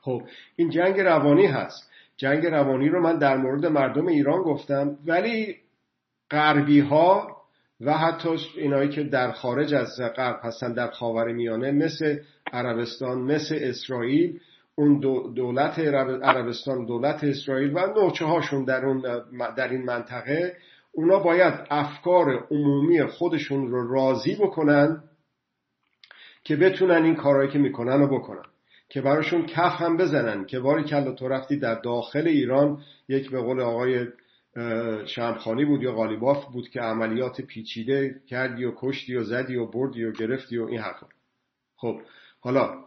خب 0.00 0.22
این 0.56 0.70
جنگ 0.70 1.00
روانی 1.00 1.46
هست. 1.46 1.89
جنگ 2.20 2.46
روانی 2.46 2.88
رو 2.88 3.02
من 3.02 3.18
در 3.18 3.36
مورد 3.36 3.66
مردم 3.66 4.06
ایران 4.06 4.42
گفتم 4.42 4.98
ولی 5.06 5.56
غربی 6.30 6.80
ها 6.80 7.36
و 7.80 7.92
حتی 7.92 8.28
اینایی 8.56 8.88
که 8.88 9.02
در 9.02 9.32
خارج 9.32 9.74
از 9.74 10.00
غرب 10.16 10.40
هستن 10.42 10.72
در 10.72 10.90
خاور 10.90 11.32
میانه 11.32 11.70
مثل 11.72 12.18
عربستان 12.52 13.18
مثل 13.18 13.58
اسرائیل 13.60 14.40
اون 14.74 15.00
دولت 15.34 15.78
عربستان 15.78 16.86
دولت 16.86 17.24
اسرائیل 17.24 17.72
و 17.76 17.86
نوچه 17.86 18.24
هاشون 18.24 18.64
در, 18.64 18.86
اون 18.86 19.00
در 19.56 19.68
این 19.68 19.82
منطقه 19.82 20.56
اونا 20.92 21.18
باید 21.18 21.54
افکار 21.70 22.46
عمومی 22.50 23.06
خودشون 23.06 23.68
رو 23.68 23.94
راضی 23.94 24.34
بکنن 24.34 25.02
که 26.44 26.56
بتونن 26.56 27.04
این 27.04 27.14
کارهایی 27.14 27.50
که 27.50 27.58
می‌کنن 27.58 28.00
رو 28.00 28.18
بکنن. 28.18 28.49
که 28.90 29.00
براشون 29.00 29.46
کف 29.46 29.80
هم 29.80 29.96
بزنن 29.96 30.44
که 30.44 30.60
باری 30.60 30.84
کلا 30.84 31.12
تو 31.12 31.28
رفتی 31.28 31.56
در 31.56 31.74
داخل 31.74 32.26
ایران 32.26 32.82
یک 33.08 33.30
به 33.30 33.40
قول 33.40 33.60
آقای 33.60 34.06
شمخانی 35.06 35.64
بود 35.64 35.82
یا 35.82 35.92
غالیباف 35.92 36.46
بود 36.52 36.68
که 36.68 36.80
عملیات 36.80 37.40
پیچیده 37.40 38.14
کردی 38.26 38.64
و 38.64 38.72
کشتی 38.76 39.16
و 39.16 39.22
زدی 39.22 39.56
و 39.56 39.66
بردی 39.66 40.04
و 40.04 40.12
گرفتی 40.12 40.58
و 40.58 40.64
این 40.64 40.80
حرفا. 40.80 41.06
خب 41.76 42.00
حالا 42.40 42.84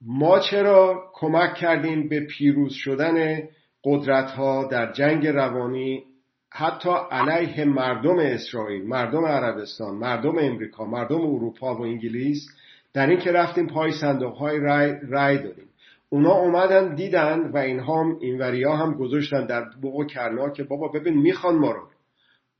ما 0.00 0.38
چرا 0.38 1.10
کمک 1.14 1.54
کردیم 1.54 2.08
به 2.08 2.20
پیروز 2.20 2.72
شدن 2.72 3.42
قدرت 3.84 4.30
ها 4.30 4.64
در 4.64 4.92
جنگ 4.92 5.26
روانی 5.26 6.04
حتی 6.50 6.90
علیه 7.10 7.64
مردم 7.64 8.18
اسرائیل 8.18 8.86
مردم 8.86 9.24
عربستان 9.24 9.94
مردم 9.94 10.38
امریکا 10.38 10.84
مردم 10.84 11.20
اروپا 11.20 11.74
و 11.74 11.82
انگلیس؟ 11.82 12.48
در 12.94 13.06
این 13.06 13.18
که 13.18 13.32
رفتیم 13.32 13.66
پای 13.66 13.92
صندوق 13.92 14.36
های 14.36 14.60
رای, 14.60 14.94
رای 15.08 15.38
دادیم. 15.38 15.68
اونا 16.08 16.32
اومدن 16.32 16.94
دیدن 16.94 17.50
و 17.50 17.56
اینها 17.56 18.02
هم 18.02 18.18
ها 18.64 18.76
هم 18.76 18.94
گذاشتن 18.94 19.46
در 19.46 19.64
بوق 19.82 20.06
کرنا 20.06 20.50
که 20.50 20.64
بابا 20.64 20.88
ببین 20.88 21.14
می‌خوان 21.14 21.54
ما 21.54 21.72
رو. 21.72 21.88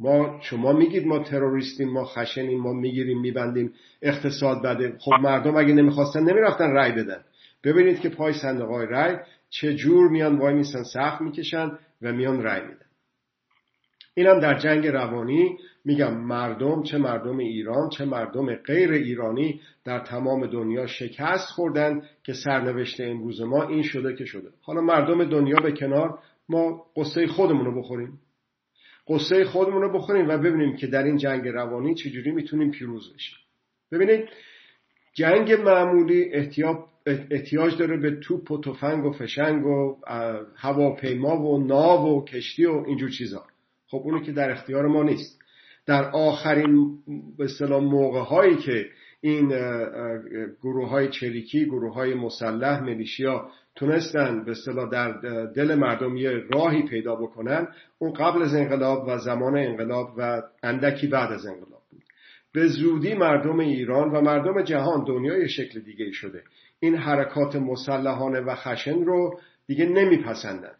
ما 0.00 0.38
شما 0.42 0.72
میگید 0.72 1.06
ما 1.06 1.18
تروریستیم 1.18 1.88
ما 1.88 2.04
خشنیم 2.04 2.60
ما 2.60 2.72
می‌گیریم 2.72 3.20
میبندیم 3.20 3.72
اقتصاد 4.02 4.62
بده. 4.62 4.96
خب 4.98 5.12
مردم 5.20 5.56
اگه 5.56 5.74
نمی‌خواستن 5.74 6.20
نمی‌رفتن 6.20 6.70
رای 6.70 6.92
بدن. 6.92 7.20
ببینید 7.64 8.00
که 8.00 8.08
پای 8.08 8.32
صندوق 8.32 8.68
های 8.68 8.86
رای 8.86 9.16
چه 9.50 9.74
جور 9.74 10.08
میان 10.08 10.38
وای 10.38 10.54
میسن 10.54 10.82
سخت 10.82 11.20
می‌کشن 11.20 11.78
و 12.02 12.12
میان 12.12 12.42
رای 12.42 12.60
میدن. 12.60 12.86
اینم 14.14 14.40
در 14.40 14.58
جنگ 14.58 14.86
روانی 14.86 15.58
میگم 15.84 16.16
مردم 16.16 16.82
چه 16.82 16.98
مردم 16.98 17.38
ایران 17.38 17.88
چه 17.88 18.04
مردم 18.04 18.54
غیر 18.54 18.92
ایرانی 18.92 19.60
در 19.84 19.98
تمام 19.98 20.46
دنیا 20.46 20.86
شکست 20.86 21.48
خوردن 21.48 22.02
که 22.24 22.32
سرنوشت 22.32 23.00
امروز 23.00 23.40
ما 23.40 23.68
این 23.68 23.82
شده 23.82 24.14
که 24.14 24.24
شده. 24.24 24.48
حالا 24.62 24.80
مردم 24.80 25.24
دنیا 25.24 25.56
به 25.62 25.72
کنار 25.72 26.18
ما 26.48 26.86
قصه 26.96 27.26
خودمون 27.26 27.64
رو 27.64 27.80
بخوریم. 27.80 28.18
قصه 29.08 29.44
خودمون 29.44 29.82
رو 29.82 29.92
بخوریم 29.98 30.28
و 30.28 30.38
ببینیم 30.38 30.76
که 30.76 30.86
در 30.86 31.02
این 31.02 31.16
جنگ 31.16 31.48
روانی 31.48 31.94
چجوری 31.94 32.30
می‌تونیم 32.30 32.70
پیروز 32.70 33.14
بشیم. 33.14 33.36
ببینید 33.92 34.28
جنگ 35.14 35.52
معمولی 35.52 36.32
احتیاج 37.06 37.78
داره 37.78 37.96
به 37.96 38.10
توپ 38.10 38.50
و 38.50 38.60
تفنگ 38.60 39.04
و 39.04 39.12
فشنگ 39.12 39.66
و 39.66 39.96
هواپیما 40.56 41.42
و 41.42 41.66
ناو 41.66 42.18
و 42.18 42.24
کشتی 42.24 42.66
و 42.66 42.84
اینجور 42.86 43.10
چیزا. 43.10 43.44
خب 43.86 44.00
اونو 44.04 44.20
که 44.20 44.32
در 44.32 44.50
اختیار 44.50 44.86
ما 44.86 45.02
نیست. 45.02 45.37
در 45.88 46.10
آخرین 46.10 46.98
به 47.38 47.44
اصطلاح 47.44 47.82
موقع 47.82 48.20
هایی 48.20 48.56
که 48.56 48.86
این 49.20 49.48
گروه 50.62 50.88
های 50.88 51.08
چریکی 51.08 51.64
گروه 51.64 51.94
های 51.94 52.14
مسلح 52.14 52.80
ملیشیا 52.80 53.50
تونستن 53.74 54.44
به 54.44 54.50
اصطلاح 54.50 54.90
در 54.90 55.12
دل 55.46 55.74
مردم 55.74 56.16
یه 56.16 56.30
راهی 56.30 56.82
پیدا 56.82 57.14
بکنن 57.16 57.68
اون 57.98 58.12
قبل 58.12 58.42
از 58.42 58.54
انقلاب 58.54 59.08
و 59.08 59.18
زمان 59.18 59.56
انقلاب 59.56 60.14
و 60.16 60.42
اندکی 60.62 61.06
بعد 61.06 61.32
از 61.32 61.46
انقلاب 61.46 61.82
بود. 61.90 62.02
به 62.52 62.66
زودی 62.66 63.14
مردم 63.14 63.58
ایران 63.58 64.10
و 64.10 64.20
مردم 64.20 64.62
جهان 64.62 65.04
دنیای 65.04 65.48
شکل 65.48 65.80
دیگه 65.80 66.12
شده. 66.12 66.42
این 66.80 66.96
حرکات 66.96 67.56
مسلحانه 67.56 68.40
و 68.40 68.54
خشن 68.54 69.04
رو 69.04 69.40
دیگه 69.66 69.86
نمیپسندن. 69.86 70.72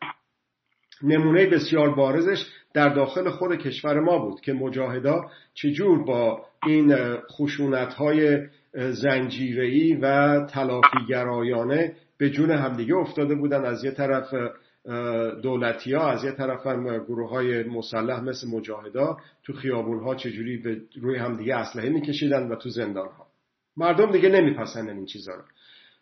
نمونه 1.02 1.46
بسیار 1.46 1.94
بارزش 1.94 2.46
در 2.74 2.88
داخل 2.88 3.30
خود 3.30 3.58
کشور 3.58 4.00
ما 4.00 4.18
بود 4.18 4.40
که 4.40 4.52
مجاهدا 4.52 5.30
چجور 5.54 6.04
با 6.04 6.44
این 6.66 7.16
خشونت 7.16 7.94
های 7.94 8.46
زنجیره‌ای 8.74 9.92
و 9.92 10.38
تلافیگرایانه 10.46 11.96
به 12.18 12.30
جون 12.30 12.50
همدیگه 12.50 12.94
افتاده 12.96 13.34
بودن. 13.34 13.64
از 13.64 13.84
یه 13.84 13.90
طرف 13.90 14.34
دولتی 15.42 15.92
ها 15.92 16.10
از 16.10 16.24
یه 16.24 16.32
طرف 16.32 16.66
هم 16.66 16.98
گروه 16.98 17.30
های 17.30 17.62
مسلح 17.62 18.20
مثل 18.20 18.48
مجاهدا 18.48 19.16
تو 19.42 19.52
خیابون 19.52 20.00
ها 20.00 20.14
چجوری 20.14 20.56
به 20.56 20.80
روی 21.00 21.18
همدیگه 21.18 21.56
اسلحه 21.56 21.88
میکشیدن 21.88 22.48
و 22.48 22.56
تو 22.56 22.68
زندان 22.68 23.08
ها 23.08 23.26
مردم 23.76 24.12
دیگه 24.12 24.28
نمیپسندن 24.28 24.96
این 24.96 25.06
چیزها 25.06 25.34
رو. 25.34 25.42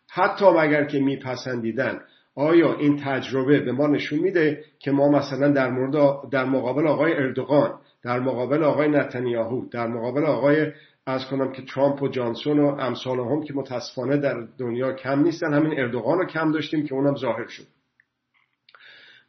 حتی 0.09 0.45
اگر 0.45 0.85
که 0.85 0.99
میپسندیدن 0.99 2.01
آیا 2.37 2.75
این 2.75 3.01
تجربه 3.03 3.59
به 3.59 3.71
ما 3.71 3.87
نشون 3.87 4.19
میده 4.19 4.63
که 4.79 4.91
ما 4.91 5.09
مثلا 5.09 5.51
در 5.51 5.69
مورد 5.69 6.29
در 6.29 6.45
مقابل 6.45 6.87
آقای 6.87 7.13
اردوغان 7.13 7.79
در 8.03 8.19
مقابل 8.19 8.63
آقای 8.63 8.87
نتانیاهو 8.87 9.69
در 9.71 9.87
مقابل 9.87 10.25
آقای 10.25 10.71
از 11.05 11.25
کنم 11.25 11.51
که 11.51 11.61
ترامپ 11.61 12.03
و 12.03 12.07
جانسون 12.07 12.59
و 12.59 12.65
امثال 12.79 13.19
هم 13.19 13.43
که 13.43 13.53
متاسفانه 13.53 14.17
در 14.17 14.47
دنیا 14.57 14.93
کم 14.93 15.19
نیستن 15.19 15.53
همین 15.53 15.79
اردوغان 15.79 16.17
رو 16.17 16.25
کم 16.25 16.51
داشتیم 16.51 16.85
که 16.85 16.93
اونم 16.93 17.15
ظاهر 17.15 17.47
شد. 17.47 17.67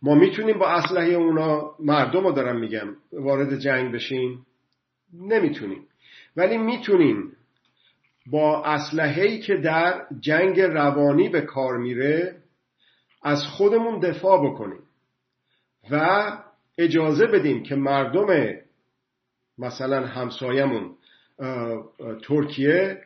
ما 0.02 0.14
می‌تونیم 0.14 0.58
با 0.58 0.68
اسلحه 0.68 1.12
اونا 1.12 1.74
مردم 1.80 2.24
رو 2.24 2.32
دارم 2.32 2.60
میگم 2.60 2.88
وارد 3.12 3.58
جنگ 3.58 3.94
بشیم؟ 3.94 4.46
نمی‌تونیم. 5.20 5.86
ولی 6.36 6.58
می‌تونیم 6.58 7.32
با 8.26 8.64
اسلحه‌ای 8.64 9.38
که 9.38 9.56
در 9.56 10.02
جنگ 10.20 10.60
روانی 10.60 11.28
به 11.28 11.40
کار 11.40 11.76
میره 11.76 12.37
از 13.22 13.42
خودمون 13.42 13.98
دفاع 13.98 14.50
بکنیم 14.50 14.82
و 15.90 16.22
اجازه 16.78 17.26
بدیم 17.26 17.62
که 17.62 17.74
مردم 17.74 18.54
مثلا 19.58 20.06
همسایمون 20.06 20.94
ترکیه 22.22 23.00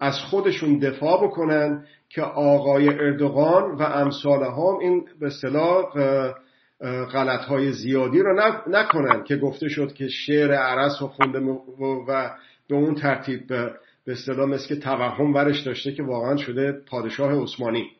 از 0.00 0.14
خودشون 0.30 0.78
دفاع 0.78 1.26
بکنن 1.26 1.86
که 2.08 2.22
آقای 2.22 2.88
اردوغان 2.88 3.74
و 3.74 3.82
امثال 3.82 4.42
هم 4.44 4.78
این 4.80 5.04
به 5.20 5.30
صلاح 5.30 5.84
غلط 7.12 7.40
های 7.40 7.72
زیادی 7.72 8.18
رو 8.18 8.60
نکنن 8.66 9.24
که 9.24 9.36
گفته 9.36 9.68
شد 9.68 9.92
که 9.92 10.08
شعر 10.08 10.52
عرس 10.52 10.92
رو 11.00 11.08
خونده 11.08 11.38
و 12.08 12.30
به 12.68 12.76
اون 12.76 12.94
ترتیب 12.94 13.46
به 13.46 13.72
اصطلاح 14.06 14.48
مثل 14.48 14.68
که 14.68 14.76
توهم 14.76 15.34
ورش 15.34 15.60
داشته 15.60 15.92
که 15.92 16.02
واقعا 16.02 16.36
شده 16.36 16.72
پادشاه 16.72 17.42
عثمانی. 17.42 17.90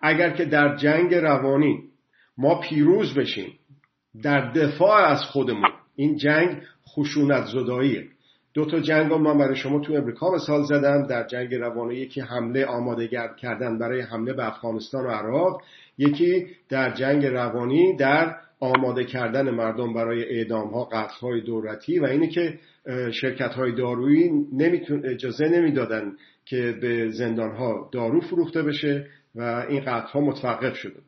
اگر 0.00 0.30
که 0.30 0.44
در 0.44 0.76
جنگ 0.76 1.14
روانی 1.14 1.78
ما 2.38 2.60
پیروز 2.60 3.14
بشیم 3.14 3.52
در 4.22 4.52
دفاع 4.52 5.04
از 5.04 5.20
خودمون 5.22 5.70
این 5.96 6.16
جنگ 6.16 6.62
خشونت 6.88 7.46
زداییه. 7.46 8.04
دو 8.54 8.64
تا 8.64 8.80
جنگ 8.80 9.12
من 9.12 9.38
برای 9.38 9.56
شما 9.56 9.80
تو 9.80 9.92
امریکا 9.92 10.34
مثال 10.34 10.62
زدم. 10.62 11.06
در 11.06 11.26
جنگ 11.26 11.54
روانی 11.54 11.94
یکی 11.94 12.20
حمله 12.20 12.66
آماده 12.66 13.08
کردن 13.40 13.78
برای 13.78 14.00
حمله 14.00 14.32
به 14.32 14.46
افغانستان 14.46 15.06
و 15.06 15.10
عراق 15.10 15.62
یکی 15.98 16.46
در 16.68 16.94
جنگ 16.94 17.26
روانی 17.26 17.96
در 17.96 18.36
آماده 18.60 19.04
کردن 19.04 19.50
مردم 19.50 19.94
برای 19.94 20.24
اعدام 20.24 20.68
ها 20.68 20.84
قتل 20.84 21.20
های 21.20 21.40
دولتی 21.40 21.98
و 21.98 22.04
اینه 22.04 22.28
که 22.28 22.58
شرکت 23.12 23.54
های 23.54 23.72
دارویی 23.72 24.30
اجازه 25.04 25.48
نمی‌دادن 25.48 26.12
که 26.44 26.78
به 26.80 27.10
زندان 27.10 27.56
ها 27.56 27.90
دارو 27.92 28.20
فروخته 28.20 28.62
بشه. 28.62 29.06
و 29.34 29.42
این 29.68 29.80
قتل 29.80 30.08
ها 30.08 30.20
متوقف 30.20 30.76
شده 30.76 30.94
بود. 30.94 31.04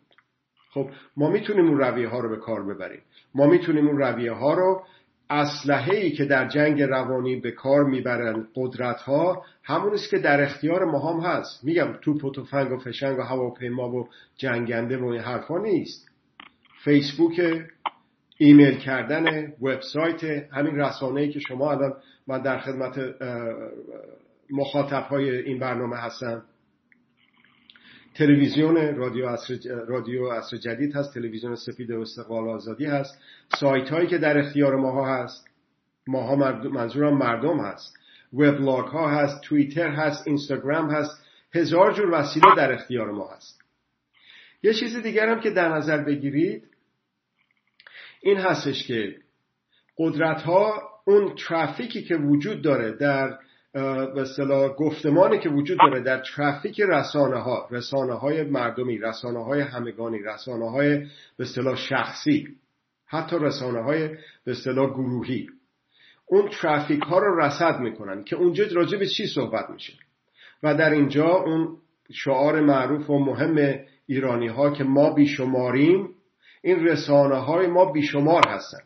خب 0.71 0.91
ما 1.17 1.31
می‌تونیم 1.31 1.69
اون 1.69 1.79
رویه 1.79 2.09
ها 2.09 2.21
رو 2.21 2.29
به 2.29 2.37
کار 2.37 2.75
ببریم. 2.75 3.03
ما 3.35 3.47
می‌تونیم 3.47 3.89
اون 3.89 3.99
رویه 3.99 4.33
ها 4.33 4.55
رو 4.55 4.85
اسلحه 5.31 5.97
ای 5.97 6.11
که 6.11 6.25
در 6.25 6.49
جنگ 6.49 6.83
روانی 6.83 7.37
به 7.37 7.51
کار 7.51 7.85
می‌برن 7.85 8.47
قدرت 8.55 9.01
ها 9.01 9.45
همون 9.65 9.95
است 9.95 10.11
که 10.11 10.19
در 10.19 10.43
اختیار 10.43 10.85
ما 10.85 10.99
هم 10.99 11.21
هست. 11.21 11.65
میگم 11.65 11.93
توپ 11.93 12.25
و 12.25 12.31
تفنگ 12.31 12.73
و 12.73 12.79
فشنگ 12.79 13.19
و 13.19 13.23
هواپیما 13.23 13.89
و 13.91 14.09
جنگنده 14.37 14.99
و 14.99 15.05
این 15.05 15.21
حرفا 15.21 15.59
نیست. 15.59 16.09
فیسبوک 16.85 17.41
ایمیل 18.39 18.79
کردن 18.79 19.53
وبسایت 19.63 20.25
همین 20.53 20.77
رسانه 20.77 21.21
ای 21.21 21.29
که 21.29 21.41
شما 21.41 21.71
الان 21.71 21.93
من 22.27 22.43
در 22.43 22.59
خدمت 22.59 22.99
مخاطب 24.51 25.03
های 25.03 25.37
این 25.37 25.59
برنامه 25.59 25.97
هستم. 25.97 26.43
تلویزیون 28.15 28.97
رادیو 28.97 29.29
عصر, 29.29 29.59
رادیو 29.89 30.31
عصر 30.31 30.57
جدید 30.57 30.97
هست 30.97 31.15
تلویزیون 31.15 31.57
سپید 31.57 31.91
و 31.91 32.01
استقلال 32.01 32.49
آزادی 32.49 32.85
هست. 32.85 33.19
سایت 33.61 33.91
هایی 33.91 34.07
که 34.07 34.19
در 34.19 34.39
اختیار 34.39 34.77
ماها 34.77 35.17
هست 35.17 35.47
ماها 36.07 36.37
منظورم 36.69 37.19
مردم 37.19 37.61
هست. 37.61 37.97
وبلاگ 38.33 38.85
ها 38.85 39.11
هست 39.11 39.41
توییتر 39.43 39.89
هست 39.89 40.27
اینستاگرام 40.27 40.91
هست. 40.91 41.25
هزار 41.55 41.93
جور 41.93 42.11
وسیله 42.11 42.55
در 42.57 42.73
اختیار 42.73 43.11
ما 43.11 43.29
هست. 43.29 43.63
یه 44.63 44.75
چیز 44.75 44.97
دیگر 44.97 45.29
هم 45.29 45.41
که 45.41 45.51
در 45.51 45.69
نظر 45.69 45.99
بگیرید 46.05 46.65
این 48.23 48.37
هستش 48.37 48.87
که 48.87 49.17
قدرت 49.99 50.43
ها 50.43 50.83
اون 51.05 51.35
ترافیکی 51.35 52.03
که 52.03 52.17
وجود 52.17 52.63
داره 52.63 52.93
در 52.93 53.39
به 53.73 54.25
گفتمانی 54.79 55.39
که 55.39 55.49
وجود 55.49 55.79
داره 55.79 56.03
در 56.03 56.23
ترافیک 56.37 56.81
رسانه 56.81 57.37
ها 57.37 57.69
رسانه 57.71 58.15
های 58.15 58.43
مردمی 58.43 58.99
رسانه 58.99 59.45
های 59.45 59.61
همگانی 59.61 60.19
رسانه 60.19 60.71
های 60.71 61.07
به 61.37 61.75
شخصی 61.77 62.49
حتی 63.07 63.37
رسانه 63.41 63.83
های 63.83 64.09
به 64.45 64.55
گروهی. 64.75 65.49
اون 66.27 66.49
ترافیک 66.49 67.03
ها 67.03 67.19
رو 67.19 67.41
رصد 67.41 67.81
می‌کنن 67.81 68.25
که 68.25 68.37
اونجا 68.37 68.65
راجع 68.73 68.99
به 68.99 69.07
چی 69.07 69.27
صحبت 69.27 69.71
میشه. 69.71 69.93
و 70.63 70.75
در 70.75 70.91
اینجا 70.91 71.27
اون 71.27 71.77
شعار 72.13 72.61
معروف 72.61 73.11
و 73.11 73.19
مهم 73.19 73.79
ایرانی 74.07 74.49
ها 74.49 74.71
که 74.71 74.85
ما 74.85 75.15
بیشماریم 75.15 76.09
این 76.63 76.85
رسانه 76.87 77.37
های 77.37 77.67
ما 77.67 77.93
بیشمار 77.93 78.49
هستن. 78.49 78.81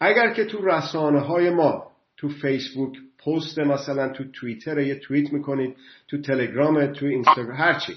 اگر 0.00 0.32
که 0.32 0.44
تو 0.44 0.66
رسانه 0.66 1.20
های 1.20 1.50
ما 1.50 1.92
تو 2.16 2.28
فیسبوک 2.28 2.98
پست 3.28 3.58
مثلا 3.58 4.08
تو 4.08 4.24
توییتر 4.24 4.78
یه 4.78 4.94
توییت 4.94 5.32
می‌کنید 5.32 5.76
تو 6.08 6.20
تلگرام 6.20 6.86
تو 6.86 7.06
اینستاگرام 7.06 7.56
هرچی 7.56 7.96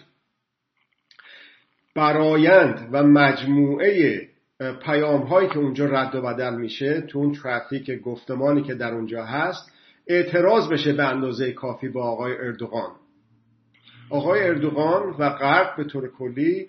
برایند 1.95 2.89
و 2.91 3.03
مجموعه 3.03 4.21
پیام 4.85 5.21
هایی 5.21 5.49
که 5.49 5.57
اونجا 5.57 5.85
رد 5.85 6.15
و 6.15 6.21
بدل 6.21 6.55
میشه 6.55 7.01
تو 7.01 7.19
اون 7.19 7.31
ترافیک 7.31 8.01
گفتمانی 8.01 8.63
که 8.63 8.73
در 8.73 8.93
اونجا 8.93 9.25
هست 9.25 9.71
اعتراض 10.07 10.69
بشه 10.69 10.93
به 10.93 11.03
اندازه 11.03 11.51
کافی 11.51 11.89
با 11.89 12.03
آقای 12.03 12.33
اردوغان. 12.37 12.91
آقای 14.09 14.47
اردوغان 14.47 15.15
و 15.19 15.29
غرب 15.29 15.77
به 15.77 15.83
طور 15.83 16.11
کلی 16.11 16.67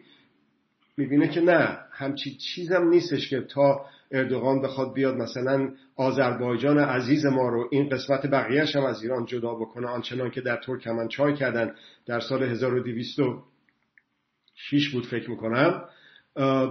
می‌بینه 0.96 1.28
که 1.28 1.40
نه 1.40 1.78
همچی 1.92 2.36
چیزم 2.36 2.88
نیستش 2.88 3.30
که 3.30 3.40
تا 3.40 3.86
اردوغان 4.12 4.62
بخواد 4.62 4.94
بیاد 4.94 5.16
مثلا 5.16 5.70
آذربایجان 5.96 6.78
عزیز 6.78 7.26
ما 7.26 7.48
رو 7.48 7.68
این 7.70 7.88
قسمت 7.88 8.26
بقیهش 8.26 8.76
هم 8.76 8.84
از 8.84 9.02
ایران 9.02 9.26
جدا 9.26 9.54
بکنه 9.54 9.88
آنچنان 9.88 10.30
که 10.30 10.40
در 10.40 10.60
چای 11.08 11.34
کردن 11.34 11.74
در 12.06 12.20
سال 12.20 12.42
1206 12.42 14.88
بود 14.92 15.06
فکر 15.06 15.30
می‌کنم 15.30 15.84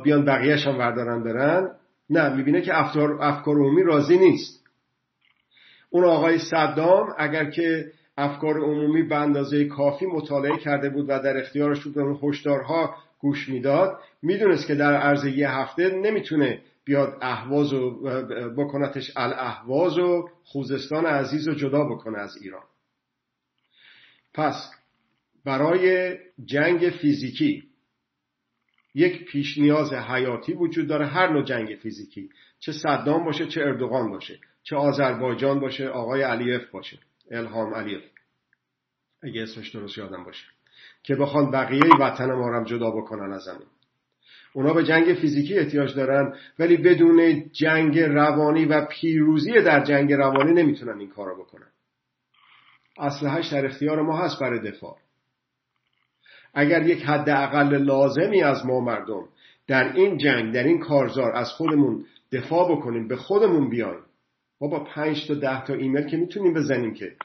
بیان 0.03 0.25
بقیهش 0.25 0.67
هم 0.67 0.79
وردارن 0.79 1.23
برن. 1.23 1.71
نه 2.09 2.35
می‌بینه 2.35 2.61
که 2.61 2.79
افکار, 2.79 3.21
افکار 3.21 3.55
عمومی 3.55 3.83
راضی 3.83 4.17
نیست. 4.17 4.61
اون 5.89 6.03
آقای 6.03 6.39
صدام 6.39 7.07
اگر 7.17 7.49
که 7.49 7.91
افکار 8.17 8.59
عمومی 8.59 9.03
به 9.03 9.15
اندازه 9.15 9.65
کافی 9.65 10.05
مطالعه 10.05 10.57
کرده 10.57 10.89
بود 10.89 11.05
و 11.09 11.19
در 11.19 11.37
اختیارش 11.37 11.83
بود 11.83 11.99
اون 11.99 12.19
هشدارها 12.23 12.95
گوش 13.19 13.49
می‌داد 13.49 13.99
می‌دونست 14.21 14.67
که 14.67 14.75
در 14.75 14.93
عرض 14.93 15.25
یه 15.25 15.49
هفته 15.49 15.89
نمی‌تونه 15.89 16.61
بیاد 16.83 17.17
اهواز 17.21 17.73
و 17.73 18.01
بکنتش 18.57 19.11
الاهواز 19.15 19.97
و 19.97 20.29
خوزستان 20.43 21.05
عزیز 21.05 21.47
رو 21.47 21.55
جدا 21.55 21.83
بکنه 21.83 22.19
از 22.19 22.37
ایران. 22.41 22.63
پس 24.33 24.71
برای 25.45 26.17
جنگ 26.45 26.89
فیزیکی 27.01 27.63
یک 28.95 29.25
پیش 29.25 29.57
نیاز 29.57 29.93
حیاتی 29.93 30.53
وجود 30.53 30.87
داره 30.87 31.07
هر 31.07 31.33
نوع 31.33 31.43
جنگ 31.43 31.75
فیزیکی. 31.75 32.29
چه 32.59 32.71
صدام 32.71 33.25
باشه 33.25 33.47
چه 33.47 33.61
اردوغان 33.61 34.11
باشه 34.11 34.39
چه 34.63 34.75
آذربایجان 34.75 35.59
باشه 35.59 35.87
آقای 35.87 36.21
علیف 36.21 36.69
باشه 36.71 36.99
الهام 37.31 37.73
علیف 37.73 38.01
اگه 39.23 39.43
اسمش 39.43 39.75
درست 39.75 39.97
یادم 39.97 40.23
باشه 40.23 40.45
که 41.03 41.15
بخوان 41.15 41.51
بقیه 41.51 41.95
وطن 41.99 42.31
ما 42.31 42.57
هم 42.57 42.63
جدا 42.63 42.91
بکنن 42.91 43.33
از 43.33 43.41
زمین. 43.43 43.67
اونا 44.53 44.73
به 44.73 44.83
جنگ 44.83 45.13
فیزیکی 45.13 45.59
احتیاج 45.59 45.95
دارن 45.95 46.33
ولی 46.59 46.77
بدون 46.77 47.49
جنگ 47.51 47.99
روانی 47.99 48.65
و 48.65 48.85
پیروزی 48.85 49.51
در 49.51 49.83
جنگ 49.83 50.13
روانی 50.13 50.53
نمی‌تونن 50.53 50.99
این 50.99 51.09
کارو 51.09 51.43
بکنن. 51.43 51.67
اسلحهش 52.99 53.47
در 53.47 53.65
اختیار 53.65 54.01
ما 54.01 54.17
هست 54.17 54.39
برای 54.39 54.71
دفاع. 54.71 54.97
اگر 56.53 56.87
یک 56.87 57.03
حد 57.03 57.29
اقل 57.29 57.77
لازمی 57.77 58.43
از 58.43 58.65
ما 58.65 58.79
مردم 58.79 59.23
در 59.67 59.93
این 59.93 60.17
جنگ 60.17 60.53
در 60.53 60.63
این 60.63 60.79
کارزار 60.79 61.31
از 61.31 61.49
خودمون 61.49 62.05
دفاع 62.31 62.75
بکنیم 62.75 63.07
به 63.07 63.15
خودمون 63.15 63.69
بیایم 63.69 64.03
ما 64.61 64.67
با 64.67 64.83
پنج 64.83 65.27
تا 65.27 65.33
ده 65.33 65.65
تا 65.65 65.73
ایمیل 65.73 66.07
که 66.07 66.17
می‌تونیم 66.17 66.53
بزنیم 66.53 66.93
که 66.93 67.15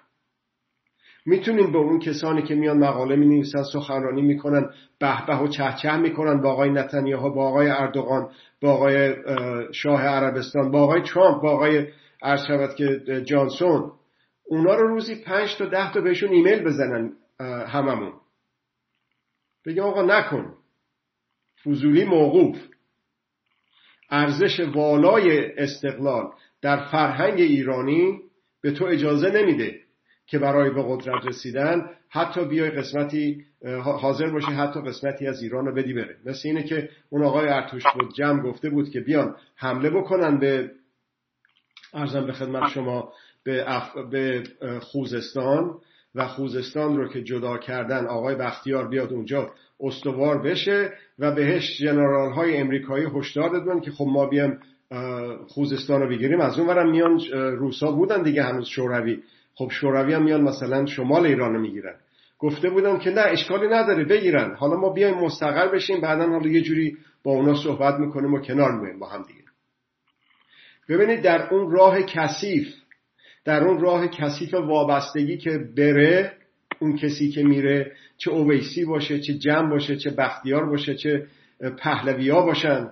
می‌تونیم 1.27 1.73
به 1.73 1.79
اون 1.79 1.99
کسانی 1.99 2.43
که 2.43 2.55
میان 2.55 2.79
مقاله 2.79 3.17
می 3.17 3.27
نویسن 3.27 3.63
سخنرانی 3.73 4.23
می‌کنن 4.23 4.71
به 4.99 5.27
به 5.27 5.37
و 5.37 5.49
چهچه 5.49 5.97
می‌کنن 5.97 6.41
با 6.41 6.53
آقای 6.53 6.71
نتانیاهو 6.71 7.35
با 7.35 7.49
آقای 7.49 7.69
اردوغان 7.69 8.31
با 8.63 8.73
آقای 8.73 9.15
شاه 9.73 10.03
عربستان 10.03 10.71
با 10.71 10.83
آقای 10.83 11.03
ترامپ 11.03 11.43
با 11.43 11.51
آقای 11.51 11.87
شود 12.49 12.75
که 12.75 13.01
جانسون. 13.25 13.93
اونا 14.45 14.75
رو 14.75 14.89
روزی 14.89 15.15
پنج 15.15 15.57
تا 15.59 15.65
ده 15.65 15.93
تا 15.93 16.01
بهشون 16.01 16.31
ایمیل 16.31 16.65
بزنن 16.65 17.13
هممون. 17.67 18.13
بگم 19.67 19.83
آقا 19.83 20.03
نکن. 20.03 20.55
فضولی 21.65 22.05
موقوف. 22.05 22.57
ارزش 24.11 24.61
والای 24.61 25.53
استقلال 25.59 26.31
در 26.63 26.77
فرهنگ 26.77 27.41
ایرانی 27.41 28.21
به 28.63 28.71
تو 28.71 28.85
اجازه 28.85 29.31
نمیده. 29.31 29.86
که 30.27 30.39
برای 30.39 30.71
به 30.71 30.85
قدرت 30.89 31.27
رسیدن 31.27 31.91
حتی 32.09 32.45
بیای 32.45 32.71
قسمتی 32.71 33.45
حاضر 33.83 34.31
باشی 34.31 34.53
حتی 34.53 34.81
قسمتی 34.81 35.27
از 35.27 35.43
ایران 35.43 35.67
رو 35.67 35.75
بدی 35.75 35.93
بره. 35.93 36.17
مثل 36.25 36.41
اینه 36.45 36.63
که 36.63 36.89
اون 37.11 37.25
آقای 37.25 37.49
ارتوش 37.49 37.83
بود 37.95 38.15
جمع 38.15 38.43
گفته 38.43 38.71
بود 38.71 38.91
که 38.91 39.01
بیان 39.01 39.37
حمله 39.57 39.91
بکنن 39.91 40.39
به 40.39 40.71
ارزم 41.95 42.27
به 42.27 42.33
خدمت 42.33 42.71
شما 42.71 43.13
به, 43.45 43.67
به 44.11 44.43
خوزستان 44.81 45.79
و 46.15 46.29
خوزستان 46.29 46.97
رو 46.97 47.09
که 47.09 47.23
جدا 47.23 47.59
کردن 47.59 48.07
آقای 48.07 48.35
بختیار 48.35 48.89
بیاد 48.89 49.13
اونجا 49.13 49.51
استوار 49.81 50.43
بشه 50.43 50.93
و 51.19 51.33
بهش 51.33 51.79
جنرال 51.79 52.33
های 52.33 52.57
امریکایی 52.57 53.07
هشدار 53.15 53.51
دادن 53.51 53.81
که 53.81 53.91
خب 53.91 54.07
ما 54.09 54.27
بیام 54.27 54.59
خوزستان 55.49 56.01
رو 56.01 56.09
بگیریم. 56.09 56.41
از 56.41 56.59
اون 56.59 56.91
میان 56.91 57.21
روسا 57.33 57.93
بودن 57.93 58.23
دیگه 58.23 58.43
هنوز 58.43 58.67
شوروی. 58.67 59.23
خب 59.59 59.69
شوروی 59.71 60.15
هم 60.15 60.23
میان 60.23 60.41
مثلا 60.41 60.87
شمال 60.87 61.27
ایران 61.27 61.55
رو 61.55 61.61
می‌گیرن. 61.61 61.95
گفته 62.39 62.71
بودن 62.71 62.99
که 62.99 63.11
نه 63.11 63.21
اشکالی 63.21 63.69
نداره 63.69 64.05
بگیرن. 64.05 64.55
حالا 64.55 64.77
ما 64.77 64.93
بیایم 64.93 65.15
مستقر 65.15 65.69
بشیم 65.69 66.01
بعدا 66.01 66.29
حالا 66.29 66.49
یه 66.49 66.61
جوری 66.61 66.97
با 67.25 67.33
اونا 67.33 67.55
صحبت 67.55 67.95
می‌کنیم 67.95 68.35
و 68.35 68.41
کنار 68.41 68.73
میایم 68.73 68.99
با 68.99 69.09
هم 69.09 69.23
دیگه. 69.23 69.41
ببینید 70.89 71.23
در 71.23 71.55
اون 71.55 71.71
راه 71.71 72.03
کثیف 72.03 72.75
در 73.45 73.65
اون 73.65 73.81
راه 73.81 74.09
کثیف 74.09 74.55
وابستگی 74.55 75.37
که 75.37 75.59
بره 75.77 76.33
اون 76.79 76.97
کسی 76.97 77.31
که 77.31 77.43
میره 77.43 77.93
چه 78.17 78.31
اویسی 78.31 78.85
باشه 78.85 79.21
چه 79.21 79.35
جمع 79.35 79.71
باشه 79.71 79.97
چه 79.97 80.11
بختیار 80.11 80.67
باشه 80.67 80.95
چه 80.95 81.27
پهلویا 81.79 82.41
باشن 82.41 82.91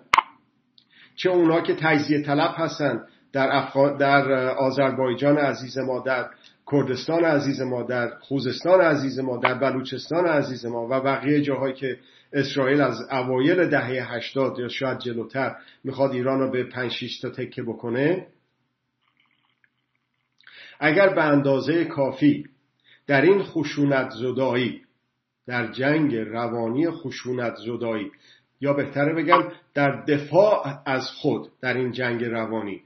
چه 1.17 1.31
اونا 1.31 1.61
که 1.61 1.75
تجزیه 1.75 2.23
طلب 2.23 2.55
هستن. 2.57 3.05
در, 3.33 3.49
افغان 3.53 3.97
در 3.97 4.33
آذربایجان 4.49 5.39
عزیز 5.39 5.79
ما 5.79 6.01
در 6.01 6.31
کردستان 6.73 7.25
عزیز 7.25 7.61
ما 7.61 7.83
در 7.83 8.19
خوزستان 8.19 8.81
عزیز 8.81 9.19
ما 9.19 9.37
در 9.37 9.55
بلوچستان 9.55 10.27
عزیز 10.27 10.67
ما 10.67 10.87
و 10.91 11.01
بقیه 11.01 11.43
جاهایی 11.43 11.75
که 11.75 11.99
اسرائیل 12.33 12.81
از 12.81 13.01
اوایل 13.11 13.67
دهه 13.67 14.15
هشتاد 14.15 14.59
یا 14.59 14.69
شاید 14.69 14.99
جلوتر 14.99 15.57
می‌خواد 15.85 16.13
ایران 16.13 16.41
رو 16.41 16.51
به 16.51 16.65
پنج 16.65 16.93
شیش 16.93 17.21
تا 17.21 17.31
تکه 17.31 17.63
بکنه 17.63 18.27
اگر 20.81 21.09
به 21.09 21.25
اندازه 21.25 21.85
کافی 21.85 22.45
در 23.07 23.23
این 23.23 23.43
خشونت 23.43 24.11
زدایی 24.11 24.83
در 25.47 25.73
جنگ 25.73 26.17
روانی 26.17 26.91
خشونت 26.91 27.55
زدایی 27.67 28.11
یا 28.61 28.73
بهتره 28.73 29.15
بگم 29.15 29.43
در 29.75 30.05
دفاع 30.05 30.83
از 30.87 31.11
خود 31.11 31.51
در 31.61 31.75
این 31.75 31.93
جنگ 31.93 32.25
روانی 32.25 32.83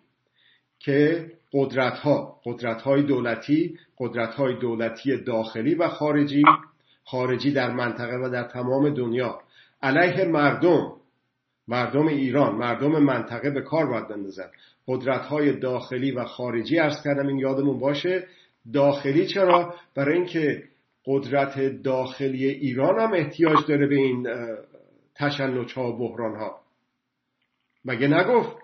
که 0.78 1.30
قدرت 1.52 1.98
ها 1.98 2.40
قدرت 2.44 2.82
های 2.82 3.02
دولتی 3.02 3.78
قدرت 3.98 4.34
های 4.34 4.58
دولتی 4.58 5.16
داخلی 5.16 5.74
و 5.74 5.88
خارجی 5.88 6.42
خارجی 7.04 7.52
در 7.52 7.70
منطقه 7.70 8.16
و 8.16 8.28
در 8.28 8.44
تمام 8.44 8.94
دنیا. 8.94 9.40
علیه 9.82 10.24
مردم 10.24 10.92
مردم 11.68 12.06
ایران 12.06 12.54
مردم 12.54 12.98
منطقه 12.98 13.50
به 13.50 13.62
کار 13.62 13.86
باید 13.86 14.08
بندازن. 14.08 14.50
قدرت 14.86 15.20
های 15.20 15.52
داخلی 15.52 16.10
و 16.10 16.24
خارجی 16.24 16.78
ارز 16.78 17.02
کردم 17.04 17.26
این 17.26 17.38
یادمون 17.38 17.78
باشه. 17.78 18.26
داخلی 18.72 19.26
چرا؟ 19.26 19.74
برای 19.94 20.14
اینکه 20.14 20.62
قدرت 21.06 21.82
داخلی 21.82 22.46
ایران 22.46 23.00
هم 23.00 23.12
احتیاج 23.12 23.58
داره 23.68 23.86
به 23.86 23.94
این 23.94 24.28
تشنج 25.14 25.72
ها 25.72 25.92
و 25.92 25.98
بحران 25.98 26.36
ها 26.36 26.60
مگه 27.84 28.08
نگفت؟ 28.08 28.56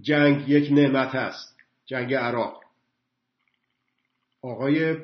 جنگ 0.00 0.48
یک 0.48 0.72
نعمت 0.72 1.14
است. 1.14 1.56
جنگ 1.86 2.14
عراق. 2.14 2.60
آقای 4.42 4.96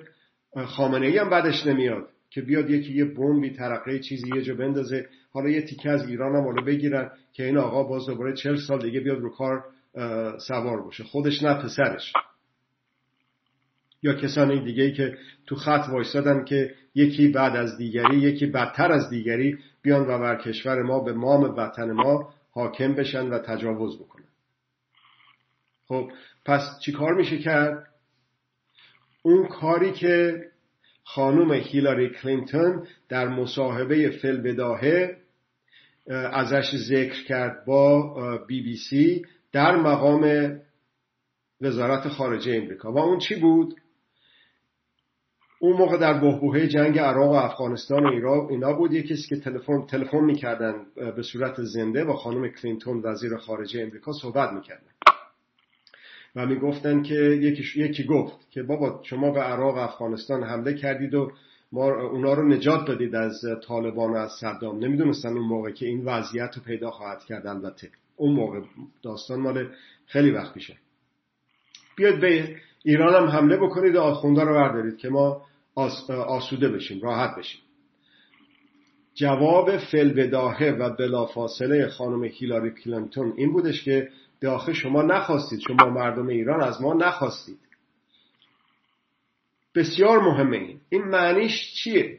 خامنه 0.66 1.06
ای 1.06 1.18
هم 1.18 1.30
بدش 1.30 1.66
نمیاد 1.66 2.08
که 2.30 2.40
بیاد 2.42 2.70
یکی 2.70 2.94
یه 2.94 3.04
بمبی 3.04 3.50
ترقه 3.50 3.98
چیزی 3.98 4.36
یه 4.36 4.42
جا 4.42 4.54
بندازه. 4.54 5.08
حالا 5.32 5.48
یه 5.48 5.62
تیکه 5.62 5.90
از 5.90 6.08
ایران 6.08 6.36
هم 6.36 6.44
حالا 6.44 6.62
بگیرن 6.62 7.10
که 7.32 7.44
این 7.44 7.58
آقا 7.58 7.82
باز 7.82 8.06
دوباره 8.06 8.34
چل 8.34 8.56
سال 8.56 8.82
دیگه 8.82 9.00
بیاد 9.00 9.18
رو 9.18 9.30
کار 9.30 9.64
سوار 10.38 10.82
باشه. 10.82 11.04
خودش 11.04 11.42
نه 11.42 11.54
پسرش. 11.54 12.12
یا 14.02 14.14
کسانی 14.14 14.64
دیگه 14.64 14.82
ای 14.82 14.92
که 14.92 15.18
تو 15.46 15.56
خط 15.56 15.88
وایستادن 15.88 16.44
که 16.44 16.74
یکی 16.94 17.28
بعد 17.28 17.56
از 17.56 17.78
دیگری 17.78 18.16
یکی 18.16 18.46
بدتر 18.46 18.92
از 18.92 19.10
دیگری 19.10 19.58
بیان 19.82 20.02
و 20.02 20.18
بر 20.18 20.36
کشور 20.36 20.82
ما 20.82 21.00
به 21.00 21.12
مام 21.12 21.42
وطن 21.42 21.92
ما 21.92 22.34
حاکم 22.50 22.94
بشن 22.94 23.28
و 23.28 23.38
تجاوز 23.38 23.98
بکنن. 23.98 24.15
خب 25.88 26.10
پس 26.44 26.62
چی 26.84 26.92
کار 26.92 27.14
میشه 27.14 27.38
کرد؟ 27.38 27.86
اون 29.22 29.46
کاری 29.46 29.92
که 29.92 30.44
خانم 31.04 31.52
هیلاری 31.52 32.10
کلینتون 32.10 32.86
در 33.08 33.28
مصاحبه 33.28 34.10
فلبداهه 34.10 35.16
ازش 36.10 36.76
ذکر 36.88 37.24
کرد 37.24 37.64
با 37.66 38.14
بی 38.46 38.62
بی 38.62 38.76
سی 38.76 39.24
در 39.52 39.76
مقام 39.76 40.52
وزارت 41.60 42.08
خارجه 42.08 42.54
امریکا 42.54 42.92
و 42.92 42.98
اون 42.98 43.18
چی 43.18 43.34
بود؟ 43.34 43.74
اون 45.60 45.76
موقع 45.76 45.98
در 45.98 46.20
بحبوحه 46.20 46.68
جنگ 46.68 46.98
عراق 46.98 47.30
و 47.30 47.34
افغانستان 47.34 48.04
و 48.04 48.10
ایران 48.12 48.46
اینا 48.50 48.72
بود 48.72 48.92
یکی 48.92 49.16
که 49.16 49.36
تلفن 49.36 49.86
تلفن 49.86 50.24
می‌کردن 50.24 50.74
به 51.16 51.22
صورت 51.22 51.62
زنده 51.62 52.04
با 52.04 52.16
خانم 52.16 52.48
کلینتون 52.48 53.02
وزیر 53.04 53.36
خارجه 53.36 53.82
امریکا 53.82 54.12
صحبت 54.12 54.52
می‌کردن 54.52 54.90
و 56.36 56.46
می‌گفتن 56.46 57.02
که 57.02 57.14
یکی, 57.14 57.80
یکی 57.80 58.04
گفت 58.04 58.50
که 58.50 58.62
بابا 58.62 59.00
شما 59.02 59.30
به 59.30 59.40
عراق 59.40 59.76
افغانستان 59.76 60.42
حمله 60.42 60.74
کردید 60.74 61.14
و 61.14 61.32
ما 61.72 61.92
اونا 61.92 62.34
رو 62.34 62.48
نجات 62.48 62.86
دادید 62.86 63.14
از 63.14 63.44
طالبان 63.66 64.12
و 64.12 64.16
از 64.16 64.30
صدام. 64.40 64.78
نمی‌دونستن 64.78 65.28
اون 65.28 65.46
موقع 65.46 65.70
که 65.70 65.86
این 65.86 66.04
وضعیت 66.04 66.56
رو 66.56 66.62
پیدا 66.62 66.90
خواهد 66.90 67.24
کرد. 67.24 67.46
البته 67.46 67.90
اون 68.16 68.34
موقع 68.34 68.60
داستان 69.02 69.40
مال 69.40 69.68
خیلی 70.06 70.30
وقت 70.30 70.54
پیشه. 70.54 70.76
بیاید 71.96 72.20
به 72.20 72.56
ایران 72.82 73.14
هم 73.14 73.28
حمله 73.28 73.56
بکنید 73.56 73.94
و 73.96 74.00
آخونده 74.00 74.40
رو 74.44 74.54
بردارید 74.54 74.96
که 74.96 75.08
ما 75.08 75.42
آسوده 76.08 76.68
بشیم 76.68 77.00
راحت 77.00 77.38
بشیم. 77.38 77.60
جواب 79.14 79.78
فلبداهه 79.78 80.76
و 80.80 80.90
بلافاصله 80.96 81.88
خانم 81.88 82.24
هیلاری 82.24 82.70
کلینتون 82.70 83.32
این 83.36 83.52
بودش 83.52 83.84
که 83.84 84.08
داخل 84.40 84.72
شما 84.72 85.02
نخواستید 85.02 85.60
شما 85.60 85.90
مردم 85.90 86.26
ایران 86.26 86.62
از 86.62 86.82
ما 86.82 86.94
نخواستید. 86.94 87.58
بسیار 89.74 90.18
مهمه 90.20 90.56
این. 90.56 90.80
این 90.88 91.04
معنیش 91.04 91.74
چیه؟ 91.74 92.18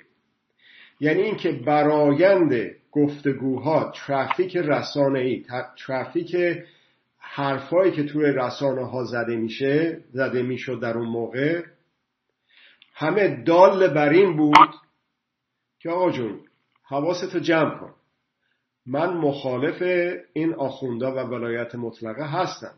یعنی 0.99 1.21
اینکه 1.21 1.51
برایند 1.51 2.75
گفتگوها 2.91 3.93
ترافیک 3.95 4.57
رسانه 4.57 5.19
ای 5.19 5.45
ترافیک 5.85 6.35
حرفایی 7.19 7.91
که 7.91 8.03
توی 8.03 8.25
رسانه 8.25 8.85
ها 8.85 9.03
زده 9.03 9.35
میشه 9.35 10.03
زده 10.11 10.41
می‌شد 10.41 10.81
در 10.81 10.97
اون 10.97 11.07
موقع 11.07 11.63
همه 12.93 13.43
دال 13.43 13.93
بر 13.93 14.09
این 14.09 14.37
بود 14.37 14.75
که 15.79 15.89
آقا 15.89 16.11
جون 16.11 16.39
حواستو 16.83 17.39
جمع 17.39 17.79
کن. 17.79 17.93
من 18.87 19.13
مخالف 19.13 19.81
این 20.33 20.53
آخوندا 20.53 21.11
و 21.11 21.29
ولایت 21.29 21.75
مطلقه 21.75 22.25
هستم. 22.25 22.73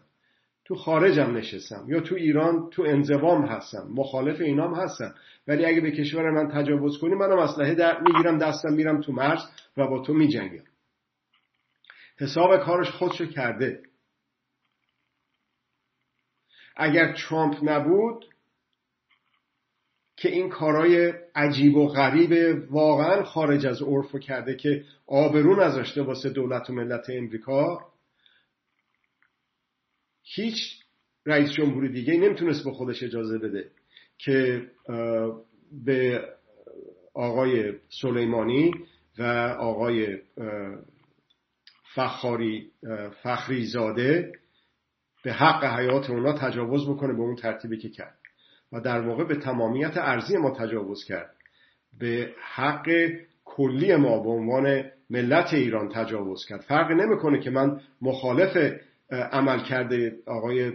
تو 0.66 0.76
خارجم 0.76 1.36
نشستم 1.36 1.86
یا 1.88 2.02
تو 2.02 2.16
ایران 2.16 2.70
تو 2.70 2.84
انزوام 2.84 3.46
هستم. 3.46 3.88
مخالف 3.96 4.42
اینام 4.42 4.74
هستم. 4.74 5.16
ولی 5.48 5.66
اگه 5.66 5.82
به 5.82 5.92
کشور 5.92 6.30
من 6.30 6.52
تجاوز 6.52 7.00
کنی 7.00 7.16
منم 7.16 7.40
اسلحه 7.40 7.76
در 7.76 8.02
می‌گیرم 8.02 8.38
دستم 8.38 8.74
میرم 8.74 9.02
تو 9.02 9.12
مرز 9.12 9.42
و 9.78 9.88
با 9.88 10.00
تو 10.00 10.14
میجنگم. 10.14 10.64
حساب 12.20 12.58
کارش 12.58 12.90
خودشو 12.90 13.26
کرده. 13.26 13.82
اگر 16.76 17.14
ترامپ 17.14 17.58
نبود 17.64 18.26
که 20.20 20.30
این 20.30 20.50
کارای 20.50 21.14
عجیب 21.36 21.76
و 21.76 21.88
غریب 21.88 22.64
واقعا 22.72 23.24
خارج 23.24 23.66
از 23.66 23.82
عرف 23.82 24.16
کرده 24.16 24.56
که 24.56 24.84
آبرون 25.08 25.60
نذاشته 25.64 26.02
واسه 26.02 26.30
دولت 26.30 26.70
و 26.70 26.74
ملت 26.74 27.10
امریکا 27.10 27.80
هیچ 30.24 30.56
رئیس 31.26 31.52
جمهور 31.52 31.88
دیگه 31.88 32.14
نمی‌تونست 32.14 32.66
با 32.66 32.72
خودش 32.72 33.04
اجازه 33.04 33.38
بده 33.38 33.72
که 34.18 34.68
به 35.86 36.24
آقای 37.14 37.74
سلیمانی 38.02 38.72
و 39.18 39.24
آقای 39.60 40.18
فخاری 41.96 42.72
فخری 43.24 43.66
زاده 43.66 44.32
به 45.24 45.34
حق 45.34 45.80
حیات 45.80 46.10
اونا 46.10 46.34
تجاوز 46.34 46.90
بکنه 46.90 47.14
به 47.14 47.20
اون 47.20 47.36
ترتیبی 47.36 47.78
که 47.78 47.90
کرد. 47.90 48.20
و 48.74 48.82
در 48.82 49.02
واقع 49.02 49.24
به 49.24 49.36
تمامیت 49.36 49.98
ارزی 49.98 50.38
ما 50.38 50.52
تجاوز 50.52 51.04
کرد. 51.04 51.36
به 52.00 52.34
حق 52.56 52.90
کلی 53.46 53.96
ما 53.96 54.20
به 54.20 54.30
عنوان 54.30 54.84
ملت 55.10 55.54
ایران 55.54 55.90
تجاوز 55.90 56.46
کرد. 56.50 56.62
فرق 56.62 56.92
نمی‌کنه 56.92 57.40
که 57.40 57.50
من 57.50 57.82
مخالف 58.02 58.58
عمل 59.12 59.60
کرده 59.60 60.16
آقای 60.26 60.72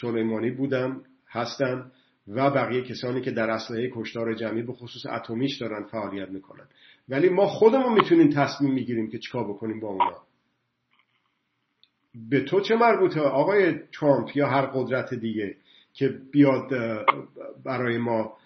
سلیمانی 0.00 0.50
بودم 0.50 1.02
هستم 1.30 1.92
و 2.28 2.50
بقیه 2.50 2.82
کسانی 2.82 3.20
که 3.20 3.30
در 3.30 3.50
اسلحه 3.50 3.90
کشتار 3.94 4.34
جمعی 4.34 4.62
به 4.62 4.72
خصوص 4.72 5.06
اتمیش 5.06 5.58
دارن 5.58 5.84
فعالیت 5.84 6.28
می‌کنن. 6.28 6.64
ولی 7.08 7.28
ما 7.28 7.46
خودمون 7.46 7.92
می‌تونیم 7.92 8.30
تصمیم 8.30 8.74
می‌گیریم 8.74 9.10
که 9.10 9.18
چیکار 9.18 9.44
بکنیم 9.44 9.80
با 9.80 9.88
اونا. 9.88 10.16
به 12.30 12.40
تو 12.40 12.60
چه 12.60 12.76
مربوطه 12.76 13.20
آقای 13.20 13.78
ترامپ 14.00 14.36
یا 14.36 14.48
هر 14.48 14.66
قدرت 14.66 15.14
دیگه؟ 15.14 15.56
که 15.98 16.08
بیاد 16.32 16.68
برای 17.64 17.98
ما 17.98 18.36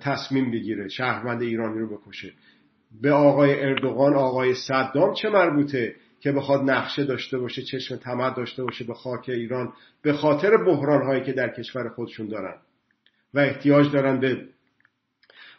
تصمیم 0.00 0.50
بگیره 0.50 0.88
شهروند 0.88 1.42
ایرانی 1.42 1.78
رو 1.78 1.98
بکشه. 1.98 2.32
به 3.02 3.12
آقای 3.12 3.62
اردوغان 3.64 4.14
آقای 4.14 4.54
صدام 4.54 5.14
چه 5.14 5.28
مربوطه 5.28 5.94
که 6.20 6.32
بخواد 6.32 6.70
نقشه 6.70 7.04
داشته 7.04 7.38
باشه 7.38 7.62
چشم 7.62 7.96
تمد 7.96 8.36
داشته 8.36 8.64
باشه 8.64 8.84
به 8.84 8.94
خاک 8.94 9.28
ایران 9.28 9.72
به 10.02 10.12
خاطر 10.12 10.56
بحران 10.56 11.06
هایی 11.06 11.24
که 11.24 11.32
در 11.32 11.48
کشور 11.48 11.88
خودشون 11.88 12.26
دارن 12.26 12.56
و 13.34 13.38
احتیاج 13.38 13.92
دارن 13.92 14.20
به 14.20 14.48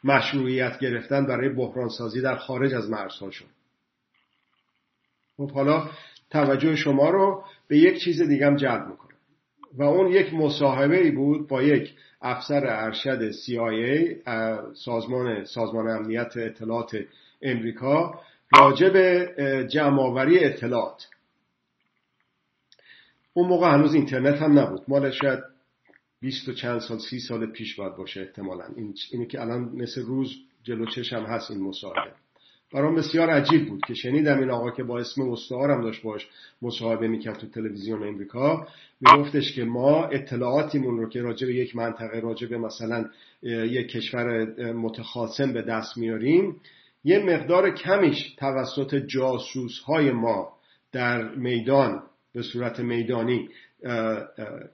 مشروعیت 0.04 0.80
گرفتن 0.80 1.26
برای 1.26 1.50
بحران 1.50 1.90
سازی 1.90 2.22
در 2.22 2.36
خارج 2.36 2.74
از 2.74 2.90
مرزهاشون. 2.90 3.48
خب 5.38 5.52
حالا 5.52 5.90
توجه 6.30 6.76
شما 6.76 7.10
رو 7.10 7.44
به 7.68 7.78
یک 7.78 8.04
چیز 8.04 8.22
دیگم 8.22 8.56
جلب 8.56 8.88
می‌کنه 8.88 9.09
و 9.74 9.84
اون 9.84 10.12
یک 10.12 10.34
مصاحبه 10.34 11.12
بود 11.12 11.48
با 11.48 11.64
یک 11.64 11.94
افسر 12.22 12.68
ارشد 12.68 13.32
CIA 13.32 14.16
سازمان 14.74 15.46
سازمان 15.46 15.88
امنیت 15.88 16.38
اطلاعات 16.38 16.98
امریکا 17.42 18.22
راجع 18.58 18.90
به 18.90 19.68
جمعآوری 19.72 20.40
اطلاعات. 20.46 21.08
اون 23.34 23.48
موقع 23.48 23.74
هنوز 23.74 23.94
اینترنت 23.94 24.42
هم 24.42 24.60
نبود. 24.60 24.82
مال 24.88 25.12
شاید 25.12 25.40
20 26.22 26.50
و 26.50 26.54
چند 26.54 26.80
سال 26.80 27.00
سی 27.00 27.20
سال 27.20 27.46
پیش 27.46 27.76
باید 27.76 27.96
باشه 27.96 28.22
احتمالا. 28.22 28.66
این 28.76 28.94
اینه 29.12 29.26
که 29.26 29.42
الان 29.42 29.62
مثل 29.62 30.02
روز 30.02 30.36
جلو 30.64 30.86
چشم 30.86 31.24
هست 31.24 31.52
این 31.52 31.62
مصاحبه. 31.62 32.14
برام 32.74 32.96
بسیار 32.96 33.30
عجیب 33.30 33.70
بود 33.70 33.82
که 33.88 33.94
شنیدم 33.94 34.40
این 34.40 34.52
آقا 34.52 34.72
که 34.72 34.84
با 34.84 35.00
اسم 35.00 35.22
هم 35.52 35.82
داشت 35.82 36.02
باش 36.02 36.28
مصاحبه 36.62 37.08
می‌کرد 37.08 37.38
تو 37.38 37.48
تلویزیون 37.48 38.08
امریکا 38.08 38.68
میگفتش 39.02 39.56
که 39.56 39.64
ما 39.64 40.06
اطلاعاتیمون 40.06 40.98
رو 40.98 41.10
که 41.10 41.22
راجع 41.22 41.48
به 41.48 41.56
یک 41.56 41.76
منطقه 41.76 42.20
راجع 42.20 42.48
به 42.48 42.58
مثلا 42.58 43.06
یک 43.44 43.88
کشور 43.88 44.46
متخاصم 44.74 45.54
به 45.54 45.62
دست 45.62 45.98
میاریم 45.98 46.62
یه 47.04 47.20
مقدار 47.20 47.76
کمیش 47.76 48.36
توسط 48.38 48.96
جاسوس 48.96 49.80
های 49.80 50.12
ما 50.12 50.54
در 50.92 51.36
میدان 51.36 52.04
به 52.34 52.42
صورت 52.42 52.80
میدانی 52.80 53.50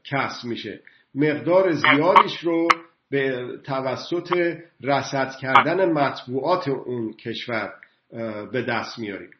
کسب 0.03 0.45
میشه. 0.45 0.79
مقدار 1.15 1.71
زیادیش 1.71 2.39
رو 2.39 2.67
به 3.09 3.47
توسط 3.63 4.57
رسد 4.81 5.31
کردن 5.41 5.91
مطبوعات 5.91 6.67
اون 6.67 7.13
کشور 7.13 7.73
به 8.51 8.61
دست 8.69 8.99
میاریم. 8.99 9.31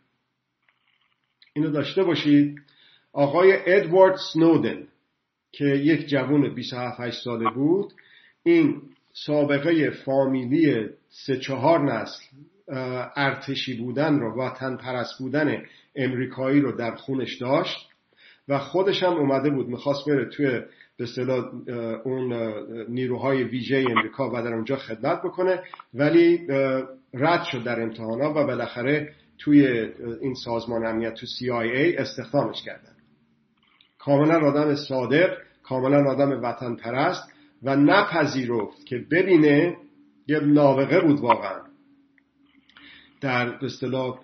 اینو 1.53 1.69
داشته 1.69 2.03
باشید. 2.03 2.61
آقای 3.13 3.53
ادوارد 3.65 4.15
سنودن 4.33 4.87
که 5.51 5.65
یک 5.65 6.07
جوون 6.07 6.55
27 6.55 7.09
ساله 7.09 7.49
بود 7.49 7.93
این 8.43 8.81
سابقه 9.13 9.89
فامیلی 9.89 10.89
سه 11.09 11.37
چهار 11.37 11.93
نسل 11.93 12.23
ارتشی 13.15 13.77
بودن 13.77 14.19
رو 14.19 14.41
وطن 14.41 14.77
پرست 14.77 15.19
بودن 15.19 15.65
امریکایی 15.95 16.61
رو 16.61 16.71
در 16.71 16.95
خونش 16.95 17.35
داشت 17.35 17.89
و 18.47 18.59
خودش 18.59 19.03
هم 19.03 19.13
اومده 19.13 19.49
بود 19.49 19.67
می‌خواست 19.67 20.09
بره 20.09 20.25
توی 20.25 20.61
به 20.97 21.03
اصطلاح 21.03 21.45
اون 22.03 22.33
نیروهای 22.89 23.43
ویژه 23.43 23.85
امریکا 23.89 24.29
و 24.29 24.33
در 24.33 24.53
اونجا 24.53 24.75
خدمت 24.75 25.21
بکنه. 25.21 25.63
ولی 25.93 26.47
رد 27.13 27.43
شد 27.43 27.63
در 27.63 27.81
امتحانا 27.81 28.29
و 28.29 28.33
بالاخره 28.33 29.13
توی 29.37 29.67
این 30.21 30.33
سازمان 30.33 30.85
امنیت 30.85 31.13
تو 31.13 31.25
CIA 31.25 31.99
استخدامش 31.99 32.61
کردن. 32.61 32.95
کاملا 33.99 34.39
آدم 34.47 34.75
صادق 34.75 35.37
کاملا 35.63 36.11
آدم 36.11 36.43
وطن 36.43 36.75
پرست 36.75 37.23
و 37.63 37.75
نپذیرفت 37.75 38.85
که 38.85 39.05
ببینه 39.11 39.77
یه 40.27 40.39
نابغه 40.39 41.01
بود 41.01 41.19
واقعا. 41.19 41.61
در 43.21 43.65
اصطلاح 43.65 44.19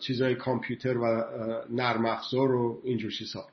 چیزای 0.00 0.34
کامپیوتر 0.34 0.96
و 0.96 1.24
نرم 1.70 2.06
افزار 2.06 2.54
و 2.54 2.80
اینجور 2.84 3.10
چیزها. 3.10 3.48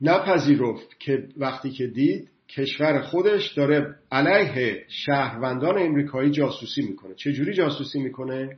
نپذیرفت 0.00 1.00
که 1.00 1.28
وقتی 1.36 1.70
که 1.70 1.86
دید 1.86 2.30
کشور 2.48 3.02
خودش 3.02 3.52
داره 3.52 3.94
علیه 4.12 4.84
شهروندان 4.88 5.78
امریکایی 5.78 6.30
جاسوسی 6.30 6.82
می‌کنه. 6.82 7.14
چجوری 7.14 7.54
جاسوسی 7.54 8.00
می‌کنه؟ 8.00 8.56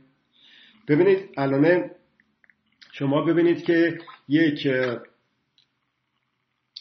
ببینید 0.87 1.29
الان 1.37 1.89
شما 2.93 3.25
ببینید 3.25 3.63
که 3.63 3.97
یک 4.27 4.67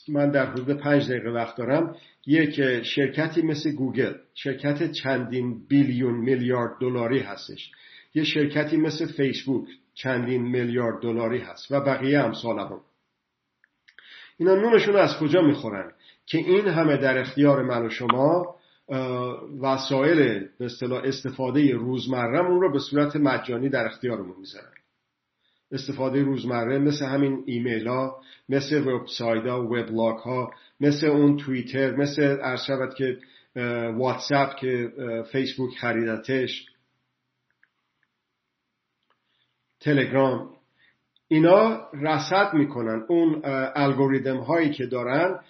من 0.08 0.30
در 0.30 0.46
حدود 0.46 0.80
پنج 0.80 1.08
دقیقه 1.08 1.30
وقت 1.30 1.56
دارم 1.56 1.96
یک 2.26 2.82
شرکتی 2.82 3.42
مثل 3.42 3.72
گوگل 3.72 4.14
شرکت 4.34 4.92
چندین 4.92 5.66
بیلیون 5.68 6.14
میلیارد 6.14 6.80
دلاری 6.80 7.18
هستش. 7.18 7.70
یه 8.14 8.24
شرکتی 8.24 8.76
مثل 8.76 9.06
فیسبوک 9.06 9.68
چندین 9.94 10.42
میلیارد 10.42 11.02
دلاری 11.02 11.38
هست 11.38 11.72
و 11.72 11.80
بقیه 11.80 12.18
امثال 12.18 12.58
هم 12.58 12.80
اینا 14.36 14.54
نونشون 14.54 14.96
از 14.96 15.18
کجا 15.20 15.40
می‌خورن؟ 15.40 15.92
که 16.26 16.38
این 16.38 16.68
همه 16.68 16.96
در 16.96 17.18
اختیار 17.18 17.62
من 17.62 17.86
و 17.86 17.90
شما 17.90 18.56
وسایل 19.60 20.48
به 20.58 20.64
اصطلاح 20.64 21.02
استفاده 21.04 21.72
روزمرهمون 21.72 22.60
رو 22.60 22.72
به 22.72 22.78
صورت 22.78 23.16
مجانی 23.16 23.68
در 23.68 23.86
اختیارمون 23.86 24.36
می‌ذارن. 24.38 24.72
استفاده 25.72 26.22
روزمره 26.22 26.78
مثل 26.78 27.04
همین 27.04 27.42
ایمیل 27.46 27.86
ها 27.86 28.22
مثل 28.48 28.86
وبسایت 28.86 29.46
ها 29.46 29.62
وبلاگ 29.64 30.16
ها 30.16 30.50
مثل 30.80 31.06
اون 31.06 31.36
توییتر 31.36 31.96
مثل 31.96 32.38
ارشبت 32.42 32.94
که 32.94 33.18
واتساپ 33.96 34.56
که 34.56 34.92
فیسبوک 35.32 35.78
خریدتش 35.78 36.66
تلگرام. 39.80 40.55
اینا 41.28 41.88
رصد 41.92 42.54
می‌کنن. 42.54 43.04
اون 43.08 43.40
الگوریتم 43.74 44.36
هایی 44.36 44.70
که 44.70 44.86
دارن 44.86 45.40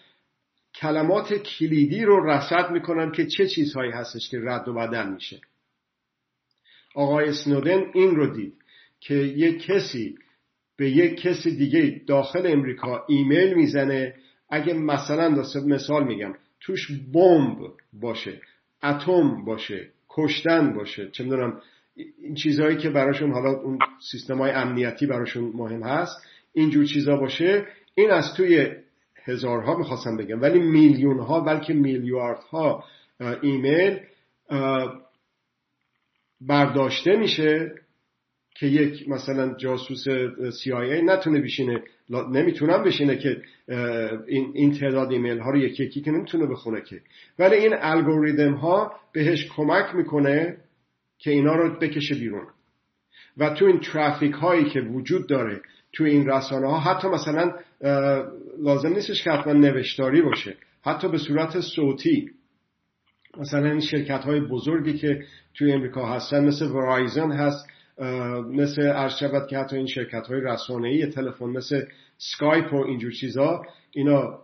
کلمات 0.74 1.34
کلیدی 1.34 2.04
رو 2.04 2.26
رصد 2.26 2.70
می‌کنن 2.70 3.12
که 3.12 3.26
چه 3.26 3.46
چیزهایی 3.46 3.90
هستش 3.90 4.28
که 4.30 4.40
رد 4.42 4.68
و 4.68 4.74
بدل 4.74 5.08
میشه. 5.08 5.40
آقای 6.94 7.32
سنودن 7.32 7.84
این 7.94 8.16
رو 8.16 8.34
دید 8.34 8.54
که 9.00 9.14
یک 9.14 9.62
کسی 9.62 10.18
به 10.76 10.90
یک 10.90 11.20
کسی 11.20 11.56
دیگه 11.56 12.02
داخل 12.06 12.46
امریکا 12.46 13.04
ایمیل 13.08 13.54
می‌زنه. 13.54 14.14
اگه 14.50 14.74
مثلا 14.74 15.44
مثال 15.66 16.04
میگم 16.04 16.34
توش 16.60 16.90
بمب 17.14 17.58
باشه 17.92 18.40
اتم 18.82 19.44
باشه 19.44 19.90
کشتن 20.08 20.72
باشه 20.72 21.10
چه 21.10 21.24
می‌دونم 21.24 21.60
این 21.96 22.34
چیزهایی 22.34 22.76
که 22.76 22.90
براشون 22.90 23.32
حالا 23.32 23.50
اون 23.50 23.78
سیستم 24.10 24.38
های 24.38 24.50
امنیتی 24.50 25.06
براشون 25.06 25.52
مهم 25.54 25.82
هست 25.82 26.26
اینجور 26.52 26.84
چیزا 26.84 27.16
باشه 27.16 27.66
این 27.94 28.10
از 28.10 28.34
توی 28.36 28.68
هزارها 29.24 29.76
می‌خواستم 29.76 30.16
بگم 30.16 30.42
ولی 30.42 30.60
میلیون 30.60 31.18
ها 31.18 31.40
بلکه 31.40 31.74
میلیاردها 31.74 32.84
ایمیل 33.42 34.00
برداشته 36.40 37.16
میشه 37.16 37.74
که 38.54 38.66
یک 38.66 39.08
مثلا 39.08 39.54
جاسوس 39.54 40.04
CIA 40.64 41.02
نتونه 41.04 41.40
بشینه 41.40 41.82
نمی‌تونم 42.10 42.84
بشینه 42.84 43.16
که 43.16 43.42
این, 44.26 44.52
این 44.54 44.72
تعداد 44.72 45.12
ایمیل 45.12 45.38
ها 45.38 45.50
رو 45.50 45.58
یکی 45.58 45.84
یکی 45.84 46.00
که 46.00 46.10
نمی‌تونه 46.10 46.46
بخونه 46.46 46.80
که. 46.80 47.00
ولی 47.38 47.56
این 47.56 47.74
الگوریتم 47.80 48.54
ها 48.54 48.92
بهش 49.12 49.48
کمک 49.56 49.94
می‌کنه 49.94 50.56
که 51.18 51.30
اینا 51.30 51.54
رو 51.54 51.78
بکشه 51.78 52.14
بیرون. 52.14 52.46
و 53.36 53.50
تو 53.50 53.64
این 53.64 53.80
ترافیک 53.80 54.32
هایی 54.32 54.64
که 54.64 54.80
وجود 54.80 55.28
داره 55.28 55.60
تو 55.92 56.04
این 56.04 56.28
رسانه 56.28 56.66
ها 56.66 56.80
حتی 56.80 57.08
مثلا 57.08 57.52
لازم 58.58 58.88
نیستش 58.88 59.24
که 59.24 59.30
حتما 59.30 59.52
نوشتاری 59.52 60.22
باشه. 60.22 60.56
حتی 60.84 61.08
به 61.08 61.18
صورت 61.18 61.60
صوتی. 61.60 62.30
مثلا 63.36 63.70
این 63.70 63.80
شرکت 63.80 64.24
های 64.24 64.40
بزرگی 64.40 64.98
که 64.98 65.24
توی 65.54 65.72
امریکا 65.72 66.06
هستن 66.06 66.44
مثل 66.44 66.66
ورایزن 66.66 67.32
هست 67.32 67.66
مثل 68.50 68.82
عرض 68.82 69.12
که 69.50 69.58
حتی 69.58 69.76
این 69.76 69.86
شرکت 69.86 70.26
های 70.26 70.40
رسانه‌ای 70.40 71.06
تلفن 71.06 71.44
مثل 71.46 71.82
سکایپ 72.18 72.72
و 72.72 72.76
اینجور 72.76 73.12
چیزا 73.12 73.62
اینا 73.90 74.38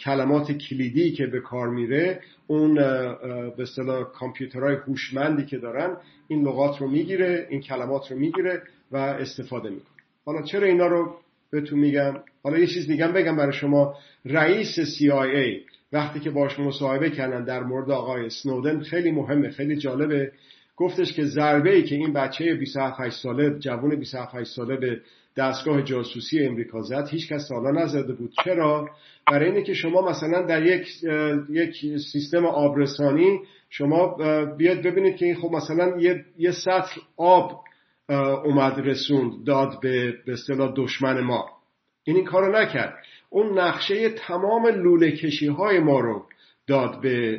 کلمات 0.00 0.52
کلیدی 0.52 1.12
که 1.12 1.26
به 1.26 1.40
کار 1.40 1.68
میره 1.68 2.20
اون 2.46 2.74
به 2.74 3.62
اصطلاح 3.62 4.02
کامپیوترهای 4.12 4.74
هوشمندی 4.74 5.44
که 5.44 5.58
دارن 5.58 5.96
این 6.28 6.42
لغات 6.48 6.80
رو 6.80 6.88
می‌گیره 6.88 7.46
این 7.50 7.60
کلمات 7.60 8.10
رو 8.10 8.18
می‌گیره 8.18 8.62
و 8.92 8.96
استفاده 8.96 9.70
می‌کنه. 9.70 9.98
حالا 10.24 10.42
چرا 10.42 10.66
اینا 10.66 10.86
رو 10.86 11.14
بهتون 11.50 11.78
میگم؟ 11.78 12.14
حالا 12.42 12.58
یه 12.58 12.66
چیز 12.66 12.86
دیگه 12.86 13.08
بگم 13.08 13.36
برای 13.36 13.52
شما. 13.52 13.94
رئیس 14.24 14.80
CIA 14.80 15.68
وقتی 15.92 16.20
که 16.20 16.30
باش 16.30 16.58
مصاحبه 16.58 17.10
کردن 17.10 17.44
در 17.44 17.62
مورد 17.62 17.90
آقای 17.90 18.30
سنودن 18.30 18.80
خیلی 18.80 19.10
مهمه 19.10 19.50
خیلی 19.50 19.76
جالبه. 19.76 20.32
گفتش 20.78 21.12
که 21.12 21.24
ضربه 21.24 21.74
ای 21.74 21.82
که 21.82 21.94
این 21.94 22.12
بچه 22.12 22.54
27 22.54 23.10
ساله 23.10 23.58
جوان 23.58 23.96
27 23.96 24.42
ساله 24.42 24.76
به 24.76 25.00
دستگاه 25.36 25.82
جاسوسی 25.82 26.44
امریکا 26.44 26.82
زد 26.82 27.08
هیچ 27.08 27.32
کس 27.32 27.48
سالا 27.48 27.70
نزده 27.70 28.12
بود. 28.12 28.32
چرا؟ 28.44 28.90
برای 29.32 29.48
اینه 29.48 29.62
که 29.62 29.74
شما 29.74 30.08
مثلا 30.10 30.42
در 30.42 30.66
یک 30.66 30.88
یک 31.50 31.98
سیستم 32.12 32.46
آبرسانی 32.46 33.40
شما 33.70 34.16
بیاد 34.58 34.82
ببینید 34.82 35.16
که 35.16 35.26
این 35.26 35.34
خب 35.34 35.50
مثلا 35.52 36.00
یه, 36.00 36.24
یه 36.38 36.50
سطح 36.50 37.00
آب 37.16 37.60
اومد 38.44 38.78
رسوند 38.78 39.44
داد 39.46 39.80
به 39.82 40.14
به 40.26 40.32
اصطلاح 40.32 40.72
دشمن 40.76 41.20
ما. 41.20 41.48
این 42.04 42.16
این 42.16 42.24
کارو 42.24 42.52
نکرد. 42.62 42.94
اون 43.30 43.58
نقشه 43.58 44.08
تمام 44.08 44.66
لوله 44.66 45.12
کشی 45.12 45.46
های 45.46 45.78
ما 45.78 46.00
رو 46.00 46.26
داد 46.68 47.00
به 47.00 47.36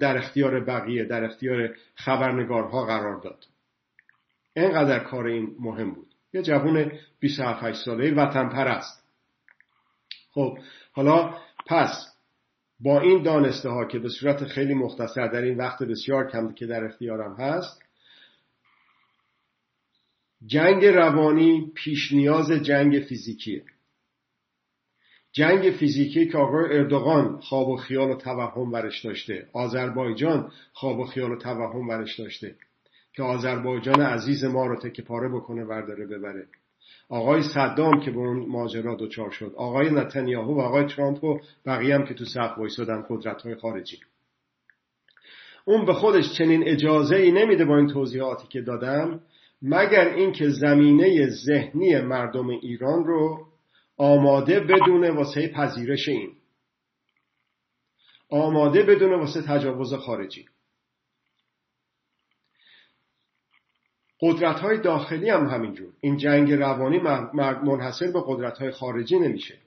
در 0.00 0.16
اختیار 0.16 0.64
بقیه 0.64 1.04
در 1.04 1.24
اختیار 1.24 1.76
خبرنگارها 1.94 2.86
قرار 2.86 3.20
داد. 3.20 3.44
اینقدر 4.56 4.98
کار 4.98 5.26
این 5.26 5.56
مهم 5.60 5.94
بود. 5.94 6.14
یه 6.32 6.42
جوون 6.42 6.92
27 7.20 7.72
ساله 7.72 8.14
وطن 8.14 8.48
پرست 8.48 9.04
خب 10.30 10.58
حالا 10.92 11.34
پس 11.66 12.14
با 12.80 13.00
این 13.00 13.22
دانسته 13.22 13.68
ها 13.68 13.84
که 13.84 13.98
به 13.98 14.08
صورت 14.08 14.44
خیلی 14.44 14.74
مختصر 14.74 15.26
در 15.26 15.42
این 15.42 15.56
وقت 15.56 15.82
بسیار 15.82 16.30
کم 16.30 16.52
که 16.52 16.66
در 16.66 16.84
اختیارم 16.84 17.34
هست 17.34 17.82
جنگ 20.46 20.84
روانی 20.84 21.72
پیش 21.74 22.12
نیاز 22.12 22.50
جنگ 22.50 23.04
فیزیکیه. 23.08 23.64
جنگ 25.34 25.70
فیزیکی 25.70 26.28
که 26.28 26.38
آقای 26.38 26.78
اردوغان 26.78 27.40
خواب 27.40 27.68
و 27.68 27.76
خیال 27.76 28.10
و 28.10 28.16
توهم 28.16 28.70
برش 28.70 29.04
داشته 29.04 29.46
آذربایجان 29.52 30.50
خواب 30.72 30.98
و 30.98 31.04
خیال 31.04 31.32
و 31.32 31.36
توهم 31.36 31.88
برش 31.88 32.20
داشته 32.20 32.54
که 33.12 33.22
آذربایجان 33.22 34.00
عزیز 34.00 34.44
ما 34.44 34.66
رو 34.66 34.76
تکه 34.76 35.02
پاره 35.02 35.28
بکنه 35.28 35.64
ورداره 35.64 36.06
ببره. 36.06 36.46
آقای 37.08 37.42
صدام 37.42 38.00
که 38.00 38.10
به 38.10 38.16
اون 38.16 38.48
ماجرا 38.48 38.96
دچار 39.00 39.30
شد. 39.30 39.52
آقای 39.56 39.90
نتانیاهو 39.90 40.54
و 40.54 40.60
آقای 40.60 40.86
ترامپ 40.86 41.24
و 41.24 41.40
بقیه 41.66 41.94
هم 41.94 42.04
که 42.04 42.14
تو 42.14 42.24
صف 42.24 42.58
وایسادن 42.58 43.04
قدرت 43.08 43.42
های 43.42 43.54
خارجی. 43.54 43.98
اون 45.64 45.84
به 45.84 45.92
خودش 45.92 46.38
چنین 46.38 46.68
اجازه 46.68 47.16
ای 47.16 47.32
نمیده 47.32 47.64
با 47.64 47.76
این 47.76 47.86
توضیحاتی 47.86 48.48
که 48.48 48.60
دادم 48.60 49.20
مگر 49.62 50.08
اینکه 50.08 50.48
زمینه 50.48 51.28
ذهنی 51.28 52.00
مردم 52.00 52.48
ایران 52.48 53.04
رو 53.04 53.46
آماده 53.96 54.60
بدونه 54.60 55.10
واسه 55.10 55.48
پذیرش 55.48 56.08
این. 56.08 56.32
آماده 58.30 58.82
بدونه 58.82 59.16
واسه 59.16 59.42
تجاوز 59.42 59.94
خارجی. 59.94 60.46
قدرت 64.20 64.60
های 64.60 64.80
داخلی 64.80 65.30
هم 65.30 65.46
همینجور. 65.46 65.92
این 66.00 66.16
جنگ 66.16 66.52
روانی 66.52 66.98
منحصر 67.62 68.12
به 68.12 68.22
قدرت 68.26 68.58
های 68.58 68.70
خارجی 68.70 69.18
نمیشه. 69.18 69.58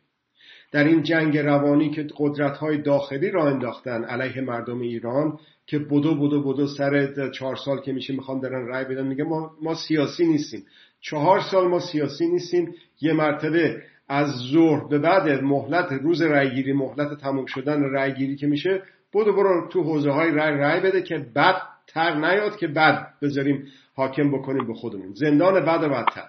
در 0.71 0.83
این 0.83 1.03
جنگ 1.03 1.37
روانی 1.37 1.89
که 1.89 2.07
قدرت 2.17 2.57
های 2.57 2.81
داخلی 2.81 3.31
را 3.31 3.49
انداختن 3.49 4.03
علیه 4.03 4.41
مردم 4.41 4.79
ایران 4.79 5.39
که 5.65 5.79
بدو 5.79 6.15
بدو 6.15 6.43
بدو 6.43 6.67
سر 6.67 7.29
چهار 7.31 7.55
سال 7.55 7.81
که 7.81 7.93
میشه 7.93 8.13
می‌خوان 8.13 8.39
درن 8.39 8.65
رای 8.65 8.85
بدن 8.85 9.07
میگه 9.07 9.23
ما, 9.23 9.51
ما 9.61 9.75
سیاسی 9.75 10.27
نیستیم. 10.27 10.65
چهار 11.01 11.41
سال 11.41 11.67
ما 11.67 11.79
سیاسی 11.79 12.27
نیستیم. 12.27 12.75
یه 13.01 13.13
مرتبه 13.13 13.83
از 14.07 14.27
ظهر 14.51 14.87
به 14.87 14.99
بعد 14.99 15.43
مهلت 15.43 15.91
روز 15.91 16.21
رایگیری 16.21 16.73
مهلت 16.73 17.21
تموم 17.21 17.45
شدن 17.45 17.81
رایگیری 17.81 18.35
که 18.35 18.47
میشه 18.47 18.81
بدو 19.13 19.33
برو 19.33 19.67
تو 19.67 19.83
حوزه 19.83 20.11
های 20.11 20.31
رای 20.31 20.57
رای 20.57 20.79
بده 20.79 21.01
که 21.01 21.25
بعد 21.33 21.61
تر 21.87 22.15
نیاد 22.15 22.57
که 22.57 22.67
بعد 22.67 23.07
بذاریم 23.21 23.67
حاکم 23.95 24.31
بکنیم 24.31 24.67
به 24.67 24.73
خودمون. 24.73 25.13
زندان 25.13 25.65
بعد 25.65 25.83
و 25.83 25.89
بدتر. 25.89 26.27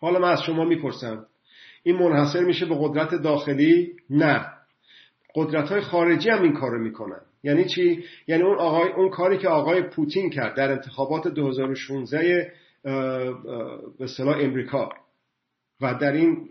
حالا 0.00 0.18
من 0.18 0.30
از 0.30 0.42
شما 0.42 0.64
می‌پرسم 0.64 1.26
این 1.82 1.96
منحصر 1.96 2.40
میشه 2.40 2.66
به 2.66 2.76
قدرت 2.78 3.14
داخلی؟ 3.14 3.92
نه. 4.10 4.46
قدرت 5.34 5.68
های 5.68 5.80
خارجی 5.80 6.30
هم 6.30 6.42
این 6.42 6.52
کارو 6.52 6.78
می‌کنن. 6.78 7.20
یعنی 7.42 7.64
چی؟ 7.64 8.04
یعنی 8.26 8.42
اون 8.42 8.58
آقای 8.58 8.92
اون 8.92 9.08
کاری 9.08 9.38
که 9.38 9.48
آقای 9.48 9.82
پوتین 9.82 10.30
کرد 10.30 10.56
در 10.56 10.72
انتخابات 10.72 11.28
2016 11.28 12.52
به 12.82 14.04
اصطلاح 14.04 14.36
امریکا. 14.40 14.88
و 15.80 15.94
در 15.94 16.12
این 16.12 16.48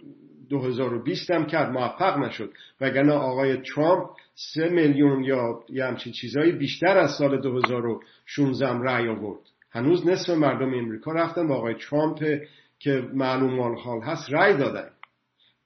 2020 0.49 1.31
هم 1.31 1.45
کرد 1.45 1.71
موفق 1.71 2.17
نشد. 2.17 2.53
وگرنه 2.81 3.13
آقای 3.13 3.57
ترامپ 3.57 4.09
سه 4.35 4.69
میلیون 4.69 5.23
یا 5.23 5.63
یه 5.69 5.85
همچین 5.85 6.13
چیزهایی 6.13 6.51
بیشتر 6.51 6.97
از 6.97 7.11
سال 7.17 7.41
2016 7.41 8.67
رأی 8.67 9.07
آورد. 9.07 9.41
هنوز 9.71 10.07
نصف 10.07 10.29
مردم 10.29 10.73
امریکا 10.73 11.11
رفتن 11.11 11.47
با 11.47 11.55
آقای 11.55 11.75
ترامپ 11.89 12.39
که 12.79 13.09
معلوم 13.13 13.75
حال 13.75 14.01
هست 14.01 14.33
رأی 14.33 14.57
دادن. 14.57 14.89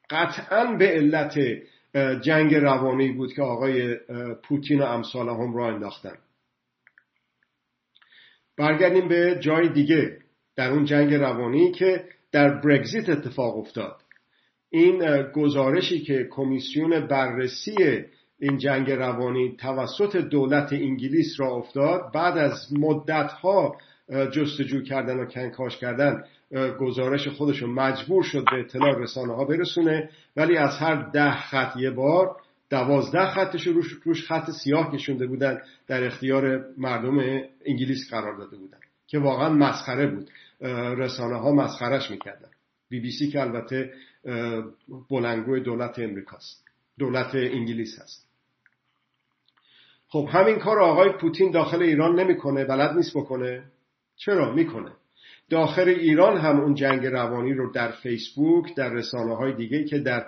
قطعا 0.10 0.76
به 0.76 0.88
علت 0.88 1.40
جنگ 2.22 2.56
روانی 2.56 3.12
بود 3.12 3.34
که 3.34 3.42
آقای 3.42 3.96
پوتین 4.44 4.82
و 4.82 4.86
امثال 4.86 5.30
هم 5.30 5.56
را 5.56 5.68
انداختن. 5.68 6.18
برگردیم 8.58 9.08
به 9.08 9.38
جای 9.40 9.70
دیگه 9.70 10.18
در 10.56 10.72
اون 10.72 10.86
جنگ 10.86 11.14
روانی 11.14 11.72
که 11.72 12.06
در 12.34 12.50
برگزیت 12.50 13.10
اتفاق 13.10 13.58
افتاد. 13.58 13.96
این 14.70 15.22
گزارشی 15.22 16.00
که 16.00 16.28
کمیسیون 16.32 17.08
بررسی 17.08 17.76
این 18.40 18.58
جنگ 18.58 18.92
روانی 18.92 19.56
توسط 19.60 20.16
دولت 20.16 20.74
انگلیس 20.74 21.40
را 21.40 21.56
افتاد 21.56 22.14
بعد 22.14 22.38
از 22.38 22.78
مدتها 22.80 23.78
جستجو 24.32 24.84
کردن 24.84 25.20
و 25.20 25.26
کنکاش 25.26 25.78
کردن 25.78 26.24
گزارش 26.80 27.28
خودش 27.28 27.62
رو 27.62 27.68
مجبور 27.68 28.24
شد 28.24 28.46
به 28.52 28.60
اطلاع 28.60 29.00
رسانه 29.00 29.36
ها 29.36 29.46
برسونه. 29.46 30.10
ولی 30.36 30.58
از 30.58 30.78
هر 30.78 31.10
ده 31.10 31.32
خط 31.32 31.78
یه 31.78 31.92
بار 31.92 32.36
دوازده 32.70 33.26
خطش 33.26 33.68
روش, 33.68 33.88
روش 34.04 34.28
خط 34.28 34.52
سیاه 34.52 34.92
کشونده 34.92 35.28
بودن 35.28 35.62
در 35.88 36.04
اختیار 36.04 36.66
مردم 36.78 37.20
انگلیس 37.66 38.10
قرار 38.12 38.38
داده 38.38 38.58
بودن 38.58 38.78
که 39.08 39.20
واقعا 39.20 39.50
مسخره 39.50 40.08
بود. 40.08 40.30
رسانه 40.98 41.38
ها 41.38 41.52
مسخرش 41.52 42.12
می‌کردن. 42.12 42.50
بی 42.90 43.00
بی 43.00 43.12
سی 43.12 43.28
که 43.32 43.42
البته 43.42 43.94
بلنگوی 45.10 45.62
دولت 45.62 46.00
امریکاست. 46.00 46.64
دولت 47.00 47.36
انگلیس 47.36 48.00
هست. 48.00 48.28
خب 50.08 50.28
همین 50.32 50.60
کار 50.60 50.80
آقای 50.80 51.10
پوتین 51.12 51.52
داخل 51.52 51.82
ایران 51.82 52.20
نمی‌کنه 52.20 52.66
بلد 52.66 52.96
نیست 52.96 53.18
بکنه. 53.18 53.64
چرا؟ 54.16 54.54
می‌کنه. 54.54 54.92
داخل 55.50 55.90
ایران 55.90 56.38
هم 56.38 56.60
اون 56.60 56.74
جنگ 56.74 57.06
روانی 57.06 57.54
رو 57.54 57.72
در 57.72 57.92
فیسبوک 57.92 58.76
در 58.76 58.90
رسانه 58.90 59.36
های 59.36 59.54
دیگه 59.54 59.84
که 59.84 60.00
در 60.00 60.26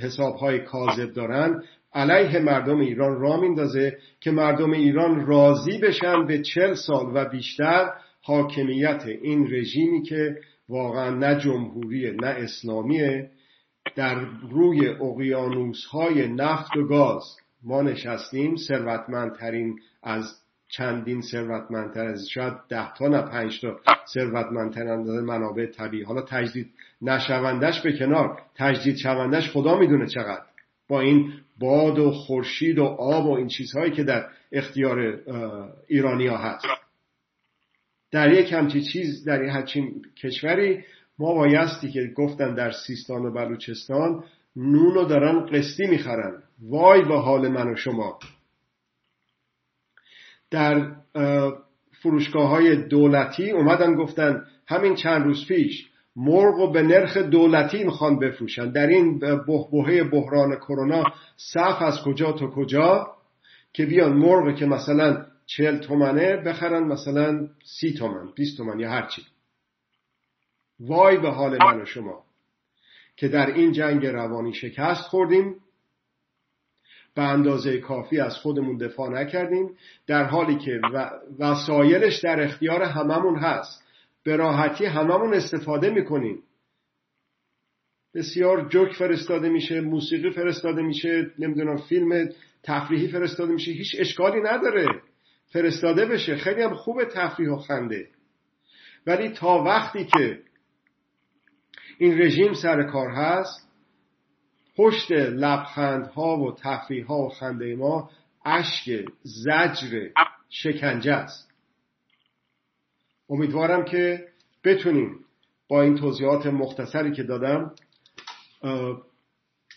حساب 0.00 0.34
های 0.34 0.58
کاذب 0.58 1.12
دارن 1.12 1.62
علیه 1.92 2.38
مردم 2.38 2.80
ایران 2.80 3.20
را 3.20 3.40
میندازه 3.40 3.98
که 4.20 4.30
مردم 4.30 4.70
ایران 4.70 5.26
راضی 5.26 5.78
بشن 5.78 6.26
به 6.26 6.42
چل 6.42 6.74
سال 6.74 7.10
و 7.14 7.28
بیشتر 7.28 7.92
حاکمیت 8.22 9.06
این 9.22 9.54
رژیمی 9.54 10.02
که 10.02 10.36
واقعا 10.68 11.10
نه 11.10 11.40
جمهوری 11.40 12.10
نه 12.10 12.26
اسلامیه 12.26 13.30
در 13.96 14.14
روی 14.50 14.88
اقیانوس 14.88 15.84
های 15.84 16.28
نفت 16.28 16.76
و 16.76 16.86
گاز 16.86 17.22
ما 17.62 17.82
نشستیم. 17.82 18.56
ثروتمندترین 18.56 19.78
از 20.02 20.40
چندین 20.68 21.20
ثروتمندتر 21.20 22.06
از 22.06 22.28
شاید 22.28 22.54
ده 22.68 22.94
تا 22.94 23.08
نه 23.08 23.22
پنج 23.22 23.60
تا 23.60 23.80
ثروتمندتر 24.14 24.88
اندازه 24.88 25.20
منابع 25.20 25.66
طبیعی. 25.66 26.02
حالا 26.02 26.22
تجدید 26.22 26.70
نشوندش 27.02 27.80
به 27.80 27.98
کنار. 27.98 28.42
تجدید 28.56 28.96
شوندش 28.96 29.50
خدا 29.50 29.78
می‌دونه 29.78 30.06
چقدر. 30.06 30.42
با 30.88 31.00
این 31.00 31.32
باد 31.58 31.98
و 31.98 32.10
خورشید 32.10 32.78
و 32.78 32.84
آب 32.84 33.26
و 33.26 33.30
این 33.30 33.48
چیزهایی 33.48 33.92
که 33.92 34.04
در 34.04 34.26
اختیار 34.52 35.20
ایرانی 35.88 36.26
ها 36.26 36.36
هست. 36.36 36.66
در 38.12 38.32
یک 38.32 38.52
همچی 38.52 38.82
چیز 38.82 39.24
در 39.24 39.44
یک 39.44 39.50
همچین 39.50 40.02
کشوری 40.22 40.84
ما 41.18 41.34
بایستی 41.34 41.90
که 41.90 42.12
گفتن 42.16 42.54
در 42.54 42.70
سیستان 42.70 43.26
و 43.26 43.32
بلوچستان 43.32 44.24
نون 44.56 44.94
رو 44.94 45.04
دارن 45.04 45.46
قسطی 45.46 45.86
می‌خرن. 45.86 46.42
وای 46.62 47.02
به 47.02 47.18
حال 47.18 47.48
من 47.48 47.72
و 47.72 47.76
شما. 47.76 48.18
در 50.50 50.92
فروشگاه 52.02 52.48
های 52.48 52.76
دولتی 52.76 53.50
اومدن 53.50 53.94
گفتن 53.94 54.44
همین 54.68 54.94
چند 54.94 55.24
روز 55.24 55.46
پیش 55.46 55.90
مرغ 56.16 56.58
و 56.58 56.72
به 56.72 56.82
نرخ 56.82 57.16
دولتی 57.16 57.84
می‌خوان 57.84 58.18
بفروشن. 58.18 58.70
در 58.70 58.86
این 58.86 59.18
بحبوهه 59.18 60.02
بحران 60.04 60.56
کرونا 60.56 61.04
صف 61.36 61.82
از 61.82 62.02
کجا 62.04 62.32
تا 62.32 62.46
کجا 62.46 63.06
که 63.72 63.86
بیان 63.86 64.12
مرغ 64.12 64.56
که 64.56 64.66
مثلا 64.66 65.26
چهل 65.56 65.78
تومنه 65.78 66.36
بخرن 66.36 66.84
مثلا 66.84 67.48
سی 67.64 67.92
تومن 67.92 68.32
بیست 68.36 68.56
تومن 68.56 68.80
یا 68.80 68.90
هرچی 68.90 69.22
وای 70.80 71.18
به 71.18 71.30
حال 71.30 71.58
من 71.62 71.80
و 71.80 71.84
شما 71.84 72.24
که 73.16 73.28
در 73.28 73.46
این 73.46 73.72
جنگ 73.72 74.06
روانی 74.06 74.54
شکست 74.54 75.02
خوردیم 75.02 75.56
به 77.14 77.22
اندازه 77.22 77.78
کافی 77.78 78.20
از 78.20 78.36
خودمون 78.36 78.76
دفاع 78.76 79.10
نکردیم 79.10 79.76
در 80.06 80.24
حالی 80.24 80.58
که 80.58 80.80
وسایلش 81.38 82.18
در 82.18 82.40
اختیار 82.40 82.82
هممون 82.82 83.38
هست. 83.38 83.84
به 84.24 84.36
راحتی 84.36 84.84
هممون 84.84 85.34
استفاده 85.34 85.90
می‌کنیم. 85.90 86.42
بسیار 88.14 88.68
جوک 88.68 88.92
فرستاده 88.92 89.48
میشه 89.48 89.80
موسیقی 89.80 90.30
فرستاده 90.30 90.82
میشه 90.82 91.30
نمی‌دونم 91.38 91.76
فیلم 91.76 92.28
تفریحی 92.62 93.08
فرستاده 93.08 93.52
میشه 93.52 93.72
هیچ 93.72 93.96
اشکالی 93.98 94.40
نداره. 94.40 94.86
فرستاده 95.50 96.06
بشه. 96.06 96.36
خیلی 96.36 96.62
هم 96.62 96.74
خوب 96.74 97.04
تفریح 97.04 97.50
و 97.50 97.56
خنده. 97.56 98.08
ولی 99.06 99.28
تا 99.28 99.62
وقتی 99.62 100.04
که 100.04 100.42
این 101.98 102.18
رژیم 102.18 102.52
سر 102.52 102.82
کار 102.82 103.10
هست 103.10 103.70
پشت 104.76 105.12
لبخندها 105.12 106.36
و 106.36 106.54
تفریح 106.54 107.06
ها 107.06 107.18
و 107.18 107.28
خنده 107.28 107.76
ما 107.76 108.10
اشک 108.44 109.04
زجر 109.22 110.08
شکنجه 110.48 111.12
است. 111.12 111.50
امیدوارم 113.30 113.84
که 113.84 114.28
بتونیم 114.64 115.24
با 115.68 115.82
این 115.82 115.96
توضیحات 115.96 116.46
مختصری 116.46 117.12
که 117.12 117.22
دادم 117.22 117.74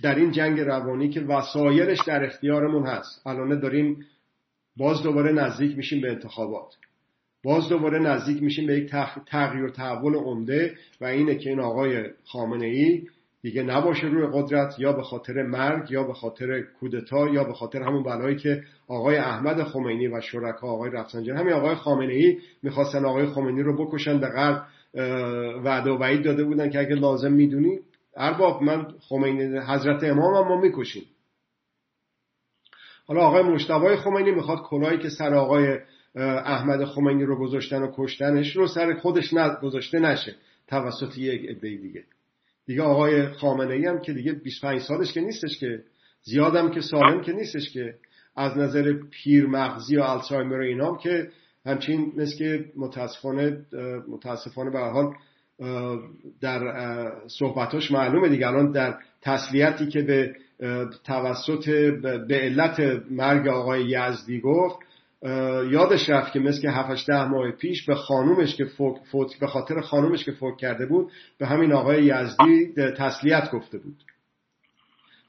در 0.02 0.16
این 0.16 0.32
جنگ 0.32 0.60
روانی 0.60 1.10
که 1.10 1.22
وسایلش 1.22 2.00
در 2.08 2.24
اختیارمون 2.24 2.88
هست. 2.88 3.28
الان 3.28 3.60
داریم 3.60 4.06
باز 4.78 5.04
دوباره 5.04 5.32
نزدیک 5.32 5.78
میشیم 5.78 6.02
به 6.02 6.12
انتخابات. 6.12 6.76
باز 7.44 7.70
دوباره 7.70 8.00
نزدیک 8.00 8.44
میشیم 8.44 8.68
به 8.68 8.78
یک 8.78 8.92
تغییر 9.28 9.64
و 9.64 9.70
تحول 9.70 10.16
عمده 10.16 10.76
و 11.02 11.06
اینه 11.06 11.36
که 11.36 11.50
این 11.50 11.60
آقای 11.60 12.04
خامنه 12.26 12.66
ای 12.66 13.04
دیگه 13.42 13.64
نباشه 13.64 14.08
روی 14.08 14.28
قدرت 14.34 14.80
یا 14.80 14.94
به 14.94 15.04
خاطر 15.04 15.44
مرگ 15.44 15.92
یا 15.92 16.04
به 16.04 16.14
خاطر 16.14 16.62
کودتا 16.62 17.28
یا 17.28 17.44
به 17.44 17.54
خاطر 17.54 17.82
همون 17.82 18.04
بلایی 18.04 18.36
که 18.36 18.64
آقای 18.88 19.18
احمد 19.18 19.64
خمینی 19.64 20.08
و 20.08 20.22
شرکا 20.22 20.68
آقای 20.68 20.92
رفسنجانی 20.92 21.40
همین 21.40 21.54
آقای 21.54 21.76
خامنه 21.76 22.14
ای 22.14 22.38
می‌خواستن 22.64 23.06
آقای 23.06 23.26
خمینی 23.26 23.64
رو 23.64 23.86
بکشن 23.86 24.20
به 24.20 24.28
غرب 24.28 24.64
وعده 25.64 25.92
و 25.92 25.98
وعید 25.98 26.24
داده 26.24 26.44
بودن 26.44 26.70
که 26.70 26.80
اگه 26.80 26.96
لازم 26.96 27.32
می‌دونی 27.34 27.80
ارباب 28.18 28.64
من 28.64 28.88
خمینی 29.00 29.60
حضرت 29.60 30.04
امام 30.04 30.36
هم 30.36 30.48
ما 30.48 30.62
می‌کشیم. 30.62 31.04
حالا 33.06 33.22
آقای 33.22 33.44
مشتبای 33.44 33.96
خمینی 33.96 34.32
می‌خواد 34.32 34.62
کلاهی 34.62 34.98
که 34.98 35.10
سر 35.10 35.34
آقای 35.34 35.78
احمد 36.46 36.86
خمینی 36.86 37.24
رو 37.24 37.40
گذاشتن 37.40 37.82
و 37.82 37.92
کشتنش 37.96 38.56
رو 38.56 38.68
سر 38.68 38.94
خودش 38.94 39.34
گذاشته 39.62 40.00
نشه. 40.00 40.36
توسط 40.68 41.18
یک 41.18 41.50
عده 41.50 41.78
دیگه. 41.78 42.04
دیگه 42.66 42.82
آقای 42.82 43.28
خامنه 43.28 43.74
ای 43.74 43.86
هم 43.86 44.00
که 44.00 44.14
دیگه 44.14 44.34
25 44.34 44.82
سالش 44.82 45.14
که 45.14 45.22
نیستش 45.22 45.60
که. 45.60 45.84
زیادم 46.22 46.72
که 46.72 46.82
سالم 46.82 47.22
که 47.22 47.34
نیستش 47.34 47.70
که. 47.74 47.96
از 48.36 48.58
نظر 48.58 48.94
پیرمغزی 49.12 49.98
و 49.98 50.02
الزایمر 50.02 50.60
و 50.60 50.64
اینام 50.64 50.98
که 50.98 51.28
همچین 51.66 52.14
مثل 52.18 52.38
که 52.38 52.66
متاسفانه 52.78 53.58
متاسفانه 54.08 54.72
به 54.72 54.80
حال 54.80 55.14
در 56.42 56.62
صحبتاش 57.28 57.92
معلومه 57.92 58.30
دیگه. 58.30 58.48
الان 58.48 58.72
در 58.72 58.98
تسلیتی 59.22 59.88
که 59.88 60.02
به 60.02 60.36
توسط 61.04 61.70
به 62.28 62.36
علت 62.36 62.80
مرگ 63.12 63.48
آقای 63.48 63.86
یزدی 63.86 64.40
گفت 64.40 64.80
یادش 65.72 66.10
رفت 66.10 66.34
که 66.34 66.40
مثل 66.40 66.62
که 66.62 66.70
7 66.70 67.08
ده 67.08 67.24
ماه 67.24 67.52
پیش 67.52 67.86
به 67.86 67.96
خانومش 67.96 68.56
که 68.56 68.66
فوت 69.12 69.40
به 69.40 69.48
خاطر 69.48 69.82
خانومش 69.82 70.24
که 70.24 70.32
فوت 70.32 70.58
کرده 70.58 70.86
بود 70.86 71.12
به 71.38 71.48
همین 71.48 71.74
آقای 71.74 72.04
یزدی 72.04 72.74
تسلیت 72.98 73.52
گفته 73.52 73.78
بود. 73.78 73.96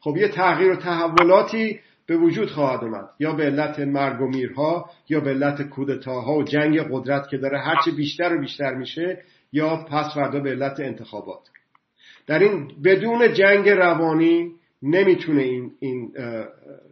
خب 0.00 0.16
یه 0.16 0.28
تغییر 0.28 0.70
و 0.70 0.76
تحولاتی 0.76 1.80
به 2.06 2.16
وجود 2.16 2.50
خواهد 2.50 2.84
اومد. 2.84 3.08
یا 3.20 3.32
به 3.32 3.44
علت 3.44 3.80
مرگ 3.80 4.20
و 4.20 4.26
میرها 4.26 4.90
یا 5.08 5.20
به 5.20 5.30
علت 5.30 5.62
کودتاها 5.62 6.34
و 6.34 6.42
جنگ 6.42 6.80
قدرت 6.90 7.28
که 7.28 7.36
داره 7.36 7.60
هرچی 7.60 7.90
بیشتر 7.90 8.36
و 8.36 8.40
بیشتر 8.40 8.74
میشه 8.74 9.22
یا 9.52 9.76
پس 9.76 10.14
فردا 10.14 10.40
به 10.40 10.50
علت 10.50 10.80
انتخابات. 10.80 11.40
در 12.26 12.38
این 12.38 12.72
بدون 12.84 13.32
جنگ 13.32 13.68
روانی 13.68 14.52
نمی‌تونه 14.84 15.42
این, 15.42 15.72
این 15.80 16.12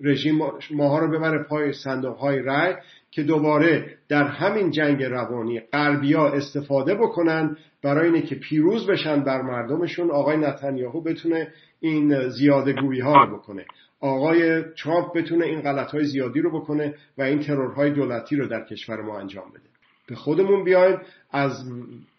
رژیم 0.03 0.39
ماها 0.71 0.99
رو 0.99 1.19
ببره 1.19 1.45
پای 1.45 1.73
صندوق 1.73 2.17
های 2.17 2.39
رای 2.39 2.75
که 3.11 3.23
دوباره 3.23 3.97
در 4.09 4.25
همین 4.25 4.71
جنگ 4.71 5.03
روانی 5.03 5.61
غربیا 5.61 6.29
استفاده 6.29 6.95
بکنن 6.95 7.57
برای 7.83 8.07
اینه 8.07 8.23
که 8.23 8.35
پیروز 8.35 8.87
بشن 8.87 9.21
بر 9.21 9.43
مردمشون. 9.43 10.11
آقای 10.11 10.37
نتانیاهو 10.37 11.01
بتونه 11.01 11.49
این 11.81 12.29
زیاده 12.29 12.73
گویی 12.73 13.01
ها 13.01 13.25
رو 13.25 13.37
بکنه. 13.37 13.65
آقای 14.01 14.63
ترامپ 14.63 15.17
بتونه 15.17 15.47
این 15.47 15.61
غلط 15.61 15.91
های 15.91 16.05
زیادی 16.05 16.41
رو 16.41 16.61
بکنه 16.61 16.95
و 17.19 17.23
این 17.23 17.39
ترورهای 17.39 17.91
دولتی 17.91 18.37
رو 18.37 18.47
در 18.47 18.65
کشور 18.65 19.01
ما 19.03 19.19
انجام 19.19 19.49
بده. 19.51 19.73
به 20.07 20.15
خودمون 20.15 20.65
بیایم 20.65 20.99
از 21.33 21.53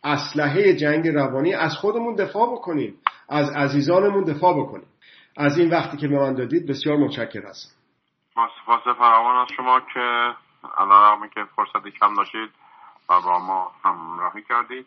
اسلحه 0.04 0.74
جنگ 0.74 1.08
روانی 1.08 1.54
از 1.54 1.74
خودمون 1.74 2.16
دفاع 2.16 2.52
بکنیم 2.52 2.94
از 3.30 3.50
عزیزانمون 3.50 4.24
دفاع 4.24 4.60
بکنیم. 4.64 4.86
از 5.38 5.58
این 5.58 5.70
وقتی 5.70 5.98
که 5.98 6.08
به 6.08 6.20
من 6.20 6.34
دادید 6.34 6.68
بسیار 6.68 6.98
متشکر 6.98 7.46
هستم 7.46 7.84
سپاس 8.36 8.84
فراوان 8.84 9.36
از 9.36 9.48
شما 9.58 9.80
که 9.94 10.34
علیرغم 10.78 11.28
که 11.28 11.44
فرصتی 11.56 11.92
کم 11.92 12.16
داشتید 12.16 12.50
و 13.10 13.22
با 13.22 13.40
ما 13.40 13.72
همراهی 13.84 14.42
کردید. 14.50 14.86